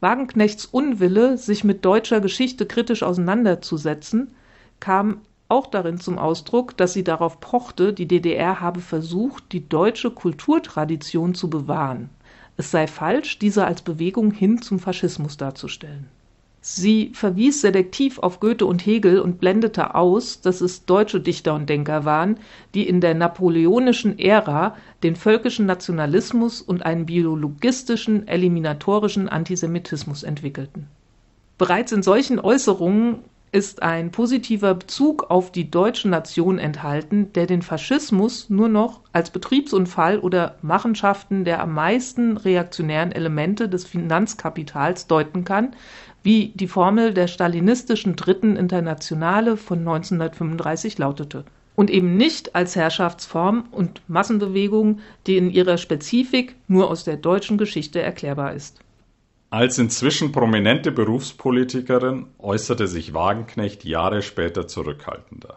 [0.00, 4.34] Wagenknechts Unwille, sich mit deutscher Geschichte kritisch auseinanderzusetzen,
[4.80, 10.10] kam auch darin zum Ausdruck, dass sie darauf pochte, die DDR habe versucht, die deutsche
[10.10, 12.10] Kulturtradition zu bewahren.
[12.56, 16.08] Es sei falsch, diese als Bewegung hin zum Faschismus darzustellen.
[16.66, 21.68] Sie verwies selektiv auf Goethe und Hegel und blendete aus, dass es deutsche Dichter und
[21.68, 22.38] Denker waren,
[22.72, 30.86] die in der napoleonischen Ära den völkischen Nationalismus und einen biologistischen, eliminatorischen Antisemitismus entwickelten.
[31.58, 33.18] Bereits in solchen Äußerungen
[33.52, 39.28] ist ein positiver Bezug auf die deutsche Nation enthalten, der den Faschismus nur noch als
[39.28, 45.76] Betriebsunfall oder Machenschaften der am meisten reaktionären Elemente des Finanzkapitals deuten kann,
[46.24, 51.44] wie die Formel der stalinistischen Dritten Internationale von 1935 lautete,
[51.76, 57.58] und eben nicht als Herrschaftsform und Massenbewegung, die in ihrer Spezifik nur aus der deutschen
[57.58, 58.80] Geschichte erklärbar ist.
[59.50, 65.56] Als inzwischen prominente Berufspolitikerin äußerte sich Wagenknecht Jahre später zurückhaltender.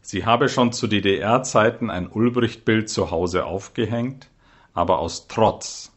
[0.00, 4.30] Sie habe schon zu DDR-Zeiten ein Ulbricht-Bild zu Hause aufgehängt,
[4.72, 5.92] aber aus Trotz,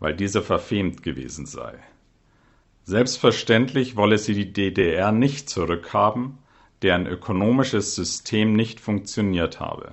[0.00, 1.74] weil dieser verfemt gewesen sei.
[2.84, 6.38] Selbstverständlich wolle sie die DDR nicht zurückhaben,
[6.82, 9.92] deren ökonomisches System nicht funktioniert habe.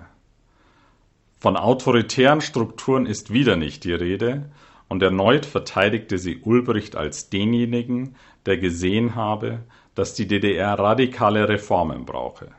[1.39, 4.49] Von autoritären Strukturen ist wieder nicht die Rede,
[4.89, 8.15] und erneut verteidigte sie Ulbricht als denjenigen,
[8.47, 9.59] der gesehen habe,
[9.93, 12.49] dass die DDR radikale Reformen brauche.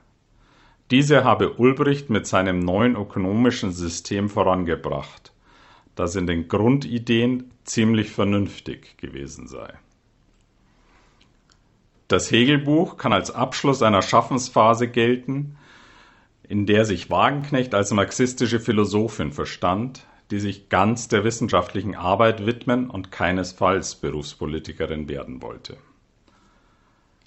[0.92, 5.32] Diese habe Ulbricht mit seinem neuen ökonomischen System vorangebracht,
[5.96, 9.72] das in den Grundideen ziemlich vernünftig gewesen sei.
[12.10, 15.56] Das Hegelbuch kann als Abschluss einer Schaffensphase gelten,
[16.42, 22.90] in der sich Wagenknecht als marxistische Philosophin verstand, die sich ganz der wissenschaftlichen Arbeit widmen
[22.90, 25.76] und keinesfalls Berufspolitikerin werden wollte.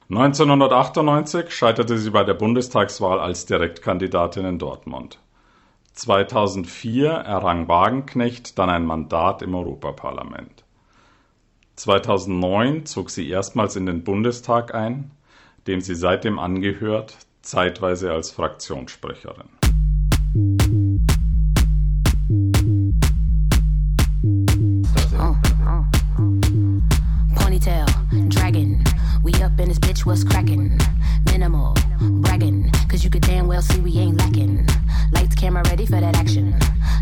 [0.10, 5.18] 1998 scheiterte sie bei der Bundestagswahl als Direktkandidatin in Dortmund.
[5.94, 10.63] 2004 errang Wagenknecht dann ein Mandat im Europaparlament.
[11.76, 15.12] 2009 zog sie erstmals in den Bundestag ein,
[15.68, 19.50] dem sie seitdem angehört, zeitweise als Fraktionssprecherin.
[27.36, 27.86] Ponytail,
[28.30, 28.84] dragon.
[29.24, 30.78] We up in this bitch, what's cracking?
[31.32, 31.74] Minimal,
[32.22, 32.70] bragging.
[32.90, 34.68] Cause you could damn well see we ain't lacking.
[35.14, 36.56] Lights, camera ready for that action.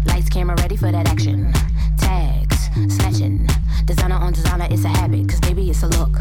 [0.05, 1.51] Lights, camera ready for that action.
[1.97, 3.47] Tags, snatching.
[3.85, 5.29] Designer on designer, it's a habit.
[5.29, 6.17] Cause baby, it's a look.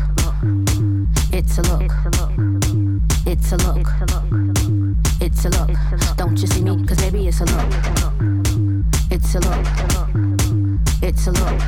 [1.32, 1.90] It's a look.
[3.26, 3.86] It's a look.
[5.20, 5.70] It's a look.
[6.16, 6.84] Don't you see me?
[6.86, 7.72] Cause baby, it's a look.
[9.10, 9.66] It's a look.
[11.02, 11.60] It's a look.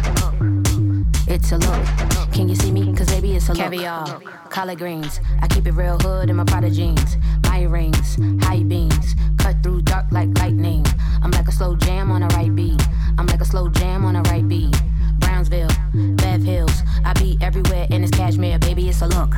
[1.29, 2.33] It's a look.
[2.33, 2.93] Can you see me?
[2.95, 3.63] Cause baby, it's a look.
[3.63, 5.21] Caviar, collard greens.
[5.41, 7.17] I keep it real hood in my Prada jeans.
[7.45, 9.15] My rings, high beams.
[9.39, 10.85] Cut through dark like lightning.
[11.23, 12.81] I'm like a slow jam on a right beat.
[13.19, 14.75] I'm like a slow jam on a right beat.
[15.19, 16.83] Brownsville, Bev Hills.
[17.05, 18.59] I be everywhere in this cashmere.
[18.59, 19.35] Baby, it's a look.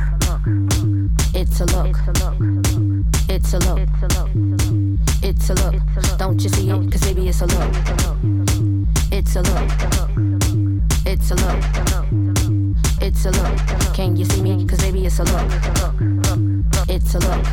[1.33, 1.95] It's a look.
[3.27, 3.79] It's a look.
[5.23, 5.75] It's a look.
[6.17, 6.91] Don't you see it?
[6.91, 7.75] Cause baby, it's a look.
[9.11, 9.71] It's a look.
[11.05, 11.63] It's a look.
[13.01, 13.93] It's a look.
[13.93, 14.65] Can you see me?
[14.65, 15.51] Cause baby, it's a look.
[16.87, 17.45] It's a look.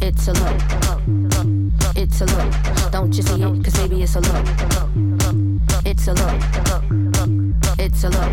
[0.00, 1.63] It's a look.
[2.04, 2.92] It's a look.
[2.92, 3.64] Don't you see it?
[3.64, 4.46] Cause baby, it's a look.
[5.86, 7.63] It's a look.
[7.84, 8.32] It's a look.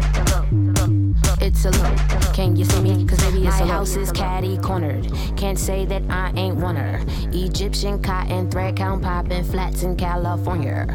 [1.42, 2.34] It's a look.
[2.34, 3.06] Can you see me?
[3.06, 3.68] Cause baby, it's a look.
[3.68, 5.12] My house is caddy cornered.
[5.36, 7.02] Can't say that I ain't one her.
[7.34, 10.88] Egyptian cotton thread count popping flats in California.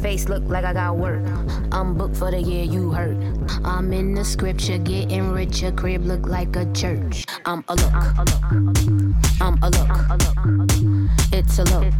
[0.00, 1.22] Face look like I got work.
[1.70, 3.18] I'm booked for the year you heard.
[3.62, 5.60] I'm in the scripture, getting rich.
[5.60, 7.26] Your crib look like a church.
[7.44, 7.92] I'm a look.
[9.38, 9.88] I'm a look.
[11.30, 11.92] It's a look.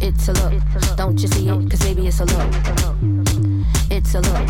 [0.00, 0.96] It's a look.
[0.96, 1.70] Don't you see it?
[1.70, 3.31] Cause baby, it's a look.
[4.04, 4.48] It's a look.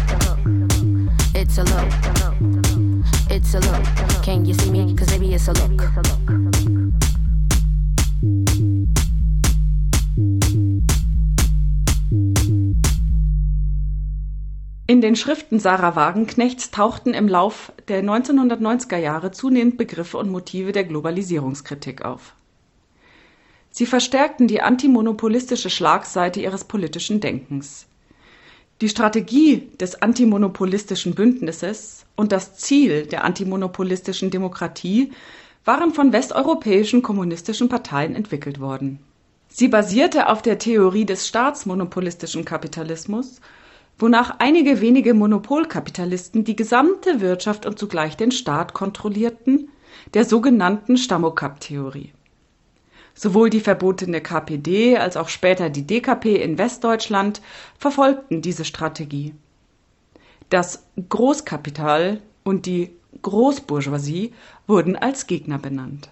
[1.34, 1.92] It's a look.
[3.30, 4.22] It's a look.
[4.24, 4.96] Can you see me?
[4.96, 5.82] Cause baby, it's a look.
[14.86, 20.72] In den Schriften Sarah Wagenknechts tauchten im Lauf der 1990er Jahre zunehmend Begriffe und Motive
[20.72, 22.34] der Globalisierungskritik auf.
[23.70, 27.86] Sie verstärkten die antimonopolistische Schlagseite ihres politischen Denkens.
[28.82, 35.12] Die Strategie des antimonopolistischen Bündnisses und das Ziel der antimonopolistischen Demokratie
[35.64, 38.98] waren von westeuropäischen kommunistischen Parteien entwickelt worden.
[39.48, 43.40] Sie basierte auf der Theorie des staatsmonopolistischen Kapitalismus
[43.98, 49.68] wonach einige wenige Monopolkapitalisten die gesamte Wirtschaft und zugleich den Staat kontrollierten,
[50.14, 52.12] der sogenannten Stammokap-Theorie.
[53.22, 57.40] Sowohl die verbotene KPD als auch später die DKP in Westdeutschland
[57.78, 59.32] verfolgten diese Strategie.
[60.50, 62.90] Das Großkapital und die
[63.22, 64.32] Großbourgeoisie
[64.66, 66.10] wurden als Gegner benannt.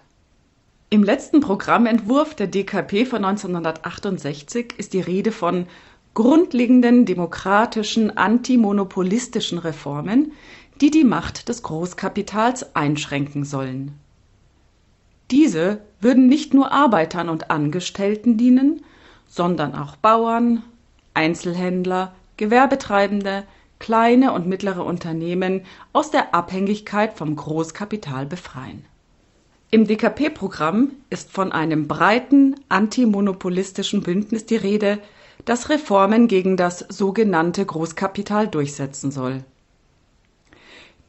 [0.89, 5.67] Im letzten Programmentwurf der DKP von 1968 ist die Rede von
[6.13, 10.31] grundlegenden demokratischen antimonopolistischen Reformen,
[10.79, 13.99] die die Macht des Großkapitals einschränken sollen.
[15.31, 18.83] Diese würden nicht nur Arbeitern und Angestellten dienen,
[19.27, 20.61] sondern auch Bauern,
[21.13, 23.45] Einzelhändler, Gewerbetreibende,
[23.79, 25.61] kleine und mittlere Unternehmen
[25.93, 28.85] aus der Abhängigkeit vom Großkapital befreien.
[29.71, 34.99] Im DKP-Programm ist von einem breiten antimonopolistischen Bündnis die Rede,
[35.45, 39.45] das Reformen gegen das sogenannte Großkapital durchsetzen soll.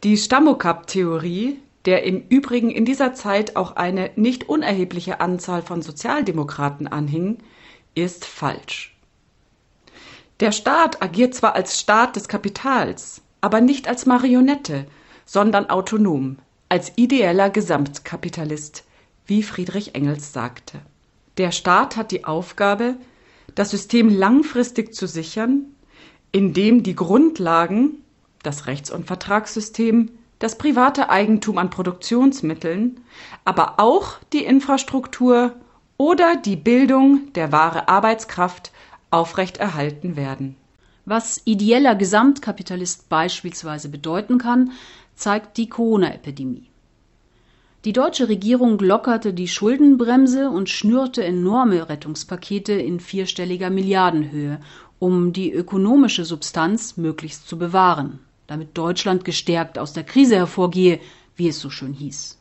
[0.04, 6.86] Die Stammokap-Theorie, der im Übrigen in dieser Zeit auch eine nicht unerhebliche Anzahl von Sozialdemokraten
[6.86, 7.38] anhing,
[7.94, 8.96] ist falsch.
[10.40, 14.86] Der Staat agiert zwar als Staat des Kapitals, aber nicht als Marionette,
[15.24, 18.84] sondern autonom, als ideeller Gesamtkapitalist,
[19.26, 20.80] wie Friedrich Engels sagte.
[21.36, 22.96] Der Staat hat die Aufgabe,
[23.54, 25.66] das System langfristig zu sichern,
[26.32, 28.02] indem die Grundlagen,
[28.42, 30.10] das Rechts- und Vertragssystem,
[30.42, 33.00] das private Eigentum an Produktionsmitteln,
[33.44, 35.52] aber auch die Infrastruktur
[35.98, 38.72] oder die Bildung der wahre Arbeitskraft
[39.12, 40.56] aufrechterhalten werden.
[41.04, 44.72] Was ideeller Gesamtkapitalist beispielsweise bedeuten kann,
[45.14, 46.66] zeigt die Corona-Epidemie.
[47.84, 54.58] Die deutsche Regierung lockerte die Schuldenbremse und schnürte enorme Rettungspakete in vierstelliger Milliardenhöhe,
[54.98, 58.18] um die ökonomische Substanz möglichst zu bewahren,
[58.52, 61.00] damit Deutschland gestärkt aus der Krise hervorgehe,
[61.36, 62.38] wie es so schön hieß.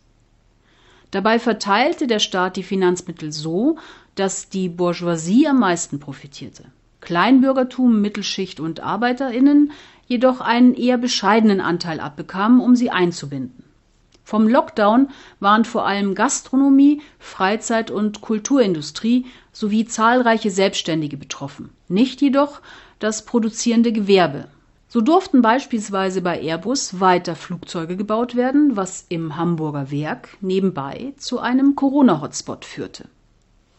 [1.10, 3.78] Dabei verteilte der Staat die Finanzmittel so,
[4.16, 6.66] dass die Bourgeoisie am meisten profitierte.
[7.00, 9.72] Kleinbürgertum, Mittelschicht und Arbeiterinnen
[10.06, 13.64] jedoch einen eher bescheidenen Anteil abbekamen, um sie einzubinden.
[14.26, 15.10] Vom Lockdown
[15.40, 22.62] waren vor allem Gastronomie, Freizeit- und Kulturindustrie sowie zahlreiche Selbstständige betroffen, nicht jedoch
[23.00, 24.50] das produzierende Gewerbe.
[24.94, 31.40] So durften beispielsweise bei Airbus weiter Flugzeuge gebaut werden, was im Hamburger Werk nebenbei zu
[31.40, 33.08] einem Corona-Hotspot führte.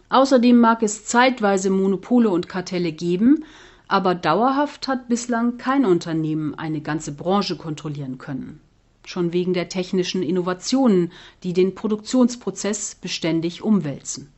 [0.08, 3.44] Außerdem mag es zeitweise Monopole und Kartelle geben,
[3.88, 8.62] aber dauerhaft hat bislang kein Unternehmen eine ganze Branche kontrollieren können.
[9.04, 14.32] Schon wegen der technischen Innovationen, die den Produktionsprozess beständig umwälzen.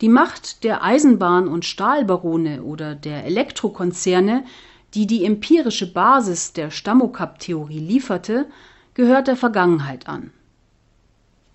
[0.00, 4.44] Die Macht der Eisenbahn- und Stahlbarone oder der Elektrokonzerne,
[4.94, 8.46] die die empirische Basis der Stammokap-Theorie lieferte,
[8.94, 10.30] gehört der Vergangenheit an.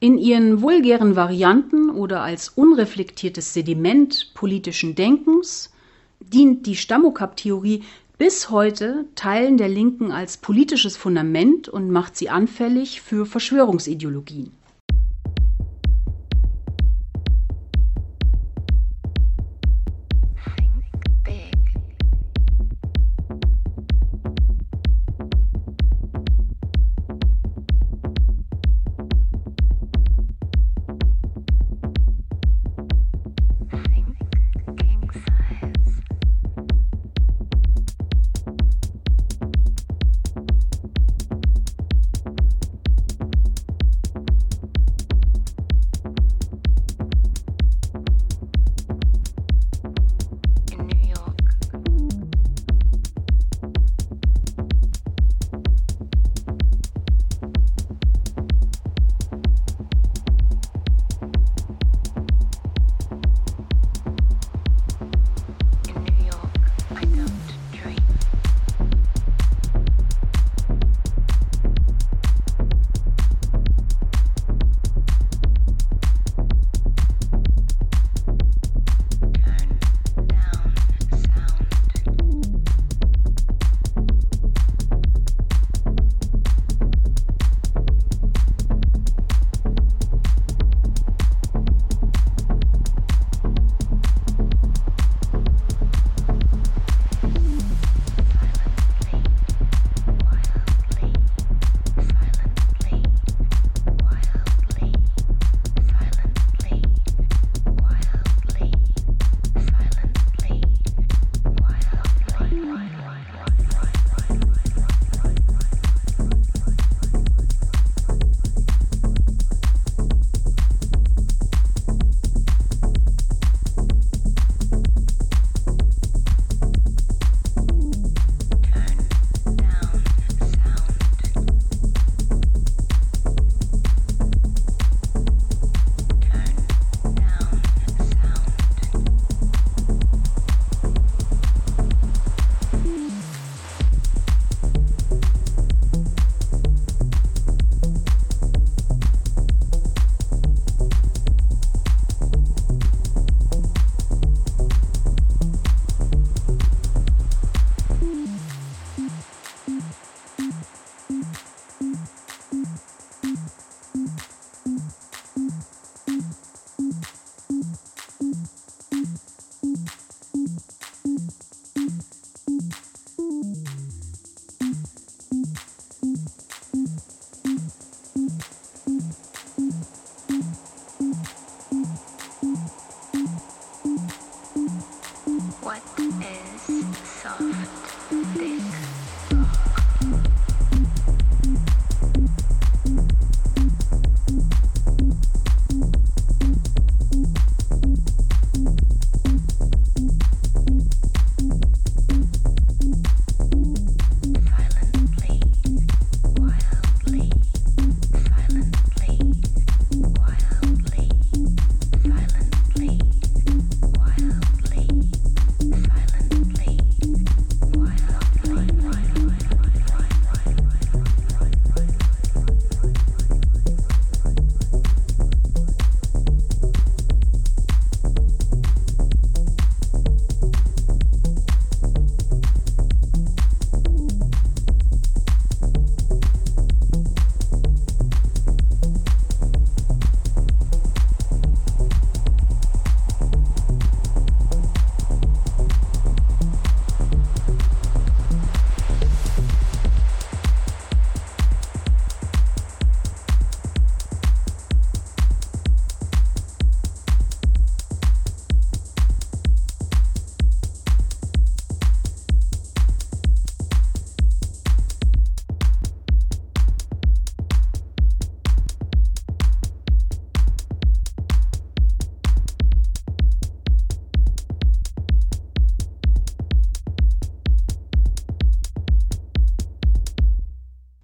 [0.02, 5.74] In ihren vulgären Varianten oder als unreflektiertes Sediment politischen Denkens
[6.20, 7.84] dient die Stammokap-Theorie
[8.18, 14.52] bis heute Teilen der Linken als politisches Fundament und macht sie anfällig für Verschwörungsideologien.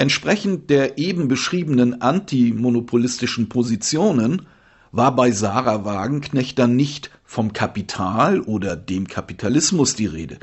[0.06, 4.44] Entsprechend der eben beschriebenen antimonopolistischen Positionen
[4.92, 10.38] war bei Sarah Wagenknecht dann nicht vom Kapital oder dem Kapitalismus die Rede.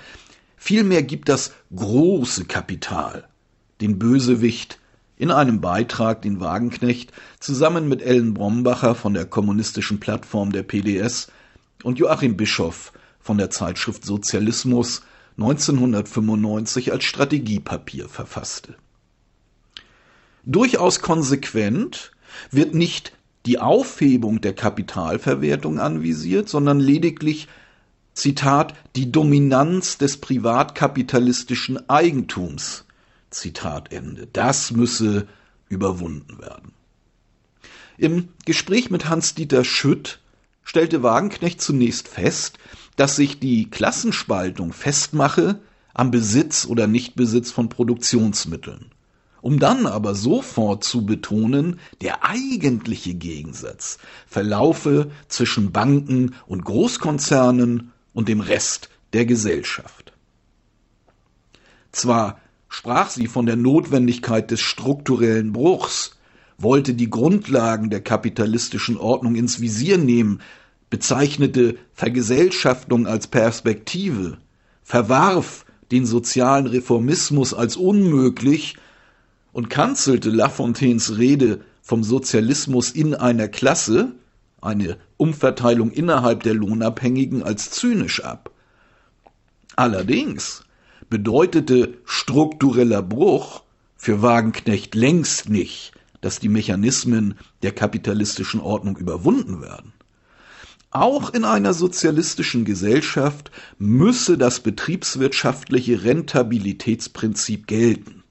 [0.56, 3.28] Vielmehr gibt das große Kapital
[3.80, 4.80] den Bösewicht
[5.16, 11.30] in einem Beitrag, den Wagenknecht zusammen mit Ellen Brombacher von der kommunistischen Plattform der PDS
[11.84, 15.02] und Joachim Bischoff von der Zeitschrift Sozialismus
[15.38, 18.74] 1995 als Strategiepapier verfasste.
[20.44, 22.12] Durchaus konsequent
[22.50, 23.12] wird nicht
[23.46, 27.48] die Aufhebung der Kapitalverwertung anvisiert, sondern lediglich
[28.14, 32.84] Zitat die Dominanz des privatkapitalistischen Eigentums
[33.30, 34.28] Zitat Ende.
[34.32, 35.26] Das müsse
[35.68, 36.72] überwunden werden.
[37.96, 40.20] Im Gespräch mit Hans-Dieter Schütt
[40.64, 42.58] stellte Wagenknecht zunächst fest,
[42.96, 45.60] dass sich die Klassenspaltung festmache
[45.94, 48.90] am Besitz oder Nichtbesitz von Produktionsmitteln,
[49.42, 58.28] um dann aber sofort zu betonen, der eigentliche Gegensatz verlaufe zwischen Banken und Großkonzernen und
[58.28, 60.12] dem Rest der Gesellschaft.
[61.90, 66.16] Zwar sprach sie von der Notwendigkeit des strukturellen Bruchs,
[66.56, 70.40] wollte die Grundlagen der kapitalistischen Ordnung ins Visier nehmen,
[70.88, 74.38] bezeichnete Vergesellschaftung als Perspektive,
[74.84, 78.76] verwarf den sozialen Reformismus als unmöglich
[79.52, 84.12] und kanzelte Lafontaines Rede vom Sozialismus in einer Klasse,
[84.60, 88.50] eine Umverteilung innerhalb der Lohnabhängigen, als zynisch ab.
[89.76, 90.64] Allerdings
[91.10, 93.62] bedeutete struktureller Bruch
[93.96, 99.92] für Wagenknecht längst nicht, dass die Mechanismen der kapitalistischen Ordnung überwunden werden.
[100.90, 108.21] Auch in einer sozialistischen Gesellschaft müsse das betriebswirtschaftliche Rentabilitätsprinzip gelten,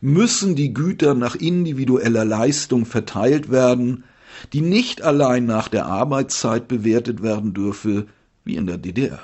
[0.00, 4.04] müssen die Güter nach individueller Leistung verteilt werden,
[4.52, 8.06] die nicht allein nach der Arbeitszeit bewertet werden dürfe,
[8.44, 9.20] wie in der DDR.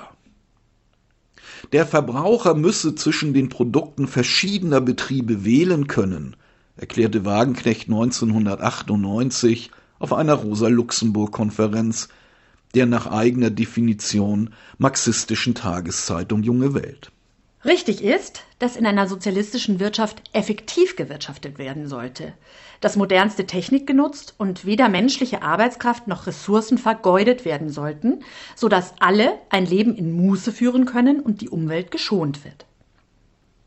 [1.73, 6.35] Der Verbraucher müsse zwischen den Produkten verschiedener Betriebe wählen können,
[6.75, 12.09] erklärte Wagenknecht 1998 auf einer Rosa-Luxemburg-Konferenz
[12.73, 17.11] der nach eigener Definition marxistischen Tageszeitung Junge Welt.
[17.63, 22.33] Richtig ist, dass in einer sozialistischen Wirtschaft effektiv gewirtschaftet werden sollte,
[22.79, 28.23] dass modernste Technik genutzt und weder menschliche Arbeitskraft noch Ressourcen vergeudet werden sollten,
[28.55, 32.65] so dass alle ein Leben in Muße führen können und die Umwelt geschont wird.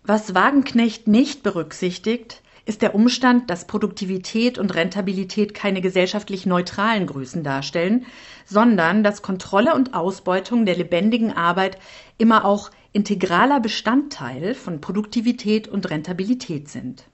[0.03, 7.45] Was Wagenknecht nicht berücksichtigt, ist der Umstand, dass Produktivität und Rentabilität keine gesellschaftlich neutralen Größen
[7.45, 8.07] darstellen,
[8.45, 11.79] sondern dass Kontrolle und Ausbeutung der lebendigen Arbeit
[12.19, 17.05] immer auch integraler Bestandteil von Produktivität und Rentabilität sind.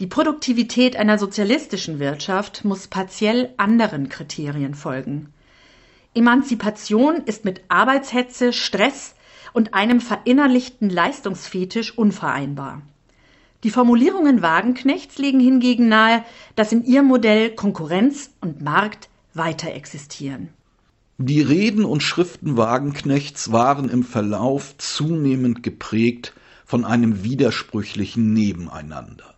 [0.00, 5.32] Die Produktivität einer sozialistischen Wirtschaft muss partiell anderen Kriterien folgen.
[6.14, 9.14] Emanzipation ist mit Arbeitshetze, Stress
[9.52, 12.80] und einem verinnerlichten Leistungsfetisch unvereinbar.
[13.64, 16.24] Die Formulierungen Wagenknechts legen hingegen nahe,
[16.56, 20.48] dass in ihrem Modell Konkurrenz und Markt weiter existieren.
[21.20, 26.32] Die Reden und Schriften Wagenknechts waren im Verlauf zunehmend geprägt
[26.64, 29.34] von einem widersprüchlichen Nebeneinander.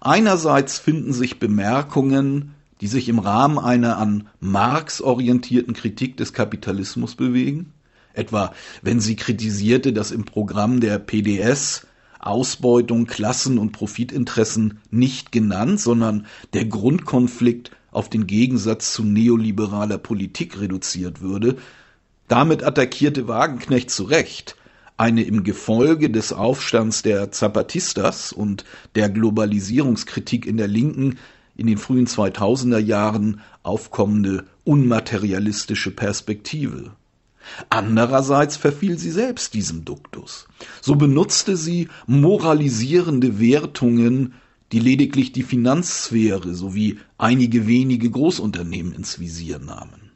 [0.00, 7.14] Einerseits finden sich Bemerkungen, die sich im Rahmen einer an Marx orientierten Kritik des Kapitalismus
[7.14, 7.72] bewegen,
[8.14, 8.52] etwa
[8.82, 11.86] wenn sie kritisierte, dass im Programm der PDS
[12.18, 20.60] Ausbeutung, Klassen und Profitinteressen nicht genannt, sondern der Grundkonflikt auf den Gegensatz zu neoliberaler Politik
[20.60, 21.56] reduziert würde.
[22.26, 24.56] Damit attackierte Wagenknecht zu Recht
[24.96, 28.64] eine im Gefolge des Aufstands der Zapatistas und
[28.94, 31.18] der Globalisierungskritik in der Linken
[31.56, 36.92] in den frühen 2000er Jahren aufkommende unmaterialistische Perspektive.
[37.68, 40.46] Andererseits verfiel sie selbst diesem Duktus.
[40.80, 44.34] So benutzte sie moralisierende Wertungen
[44.72, 50.12] die lediglich die Finanzsphäre sowie einige wenige Großunternehmen ins Visier nahmen.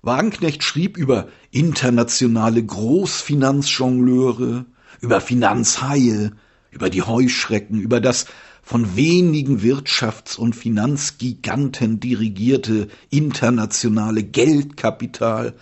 [0.00, 4.64] Wagenknecht schrieb über internationale Großfinanzjongleure,
[5.00, 6.32] über Finanzhaie,
[6.70, 8.26] über die Heuschrecken, über das
[8.62, 15.54] von wenigen Wirtschafts- und Finanzgiganten dirigierte internationale Geldkapital,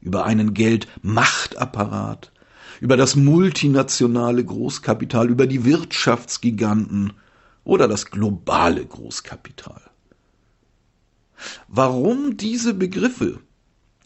[0.00, 2.32] über einen Geldmachtapparat,
[2.80, 7.12] über das multinationale Großkapital, über die Wirtschaftsgiganten
[7.64, 9.82] oder das globale Großkapital.
[11.68, 13.38] Warum diese Begriffe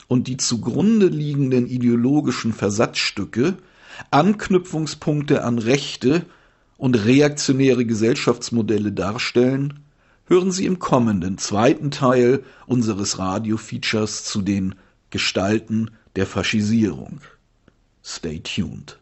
[0.09, 3.57] und die zugrunde liegenden ideologischen Versatzstücke
[4.11, 6.27] Anknüpfungspunkte an rechte
[6.77, 9.81] und reaktionäre Gesellschaftsmodelle darstellen,
[10.27, 14.75] hören Sie im kommenden zweiten Teil unseres Radio-Features zu den
[15.11, 17.21] Gestalten der Faschisierung.
[18.03, 18.95] Stay tuned.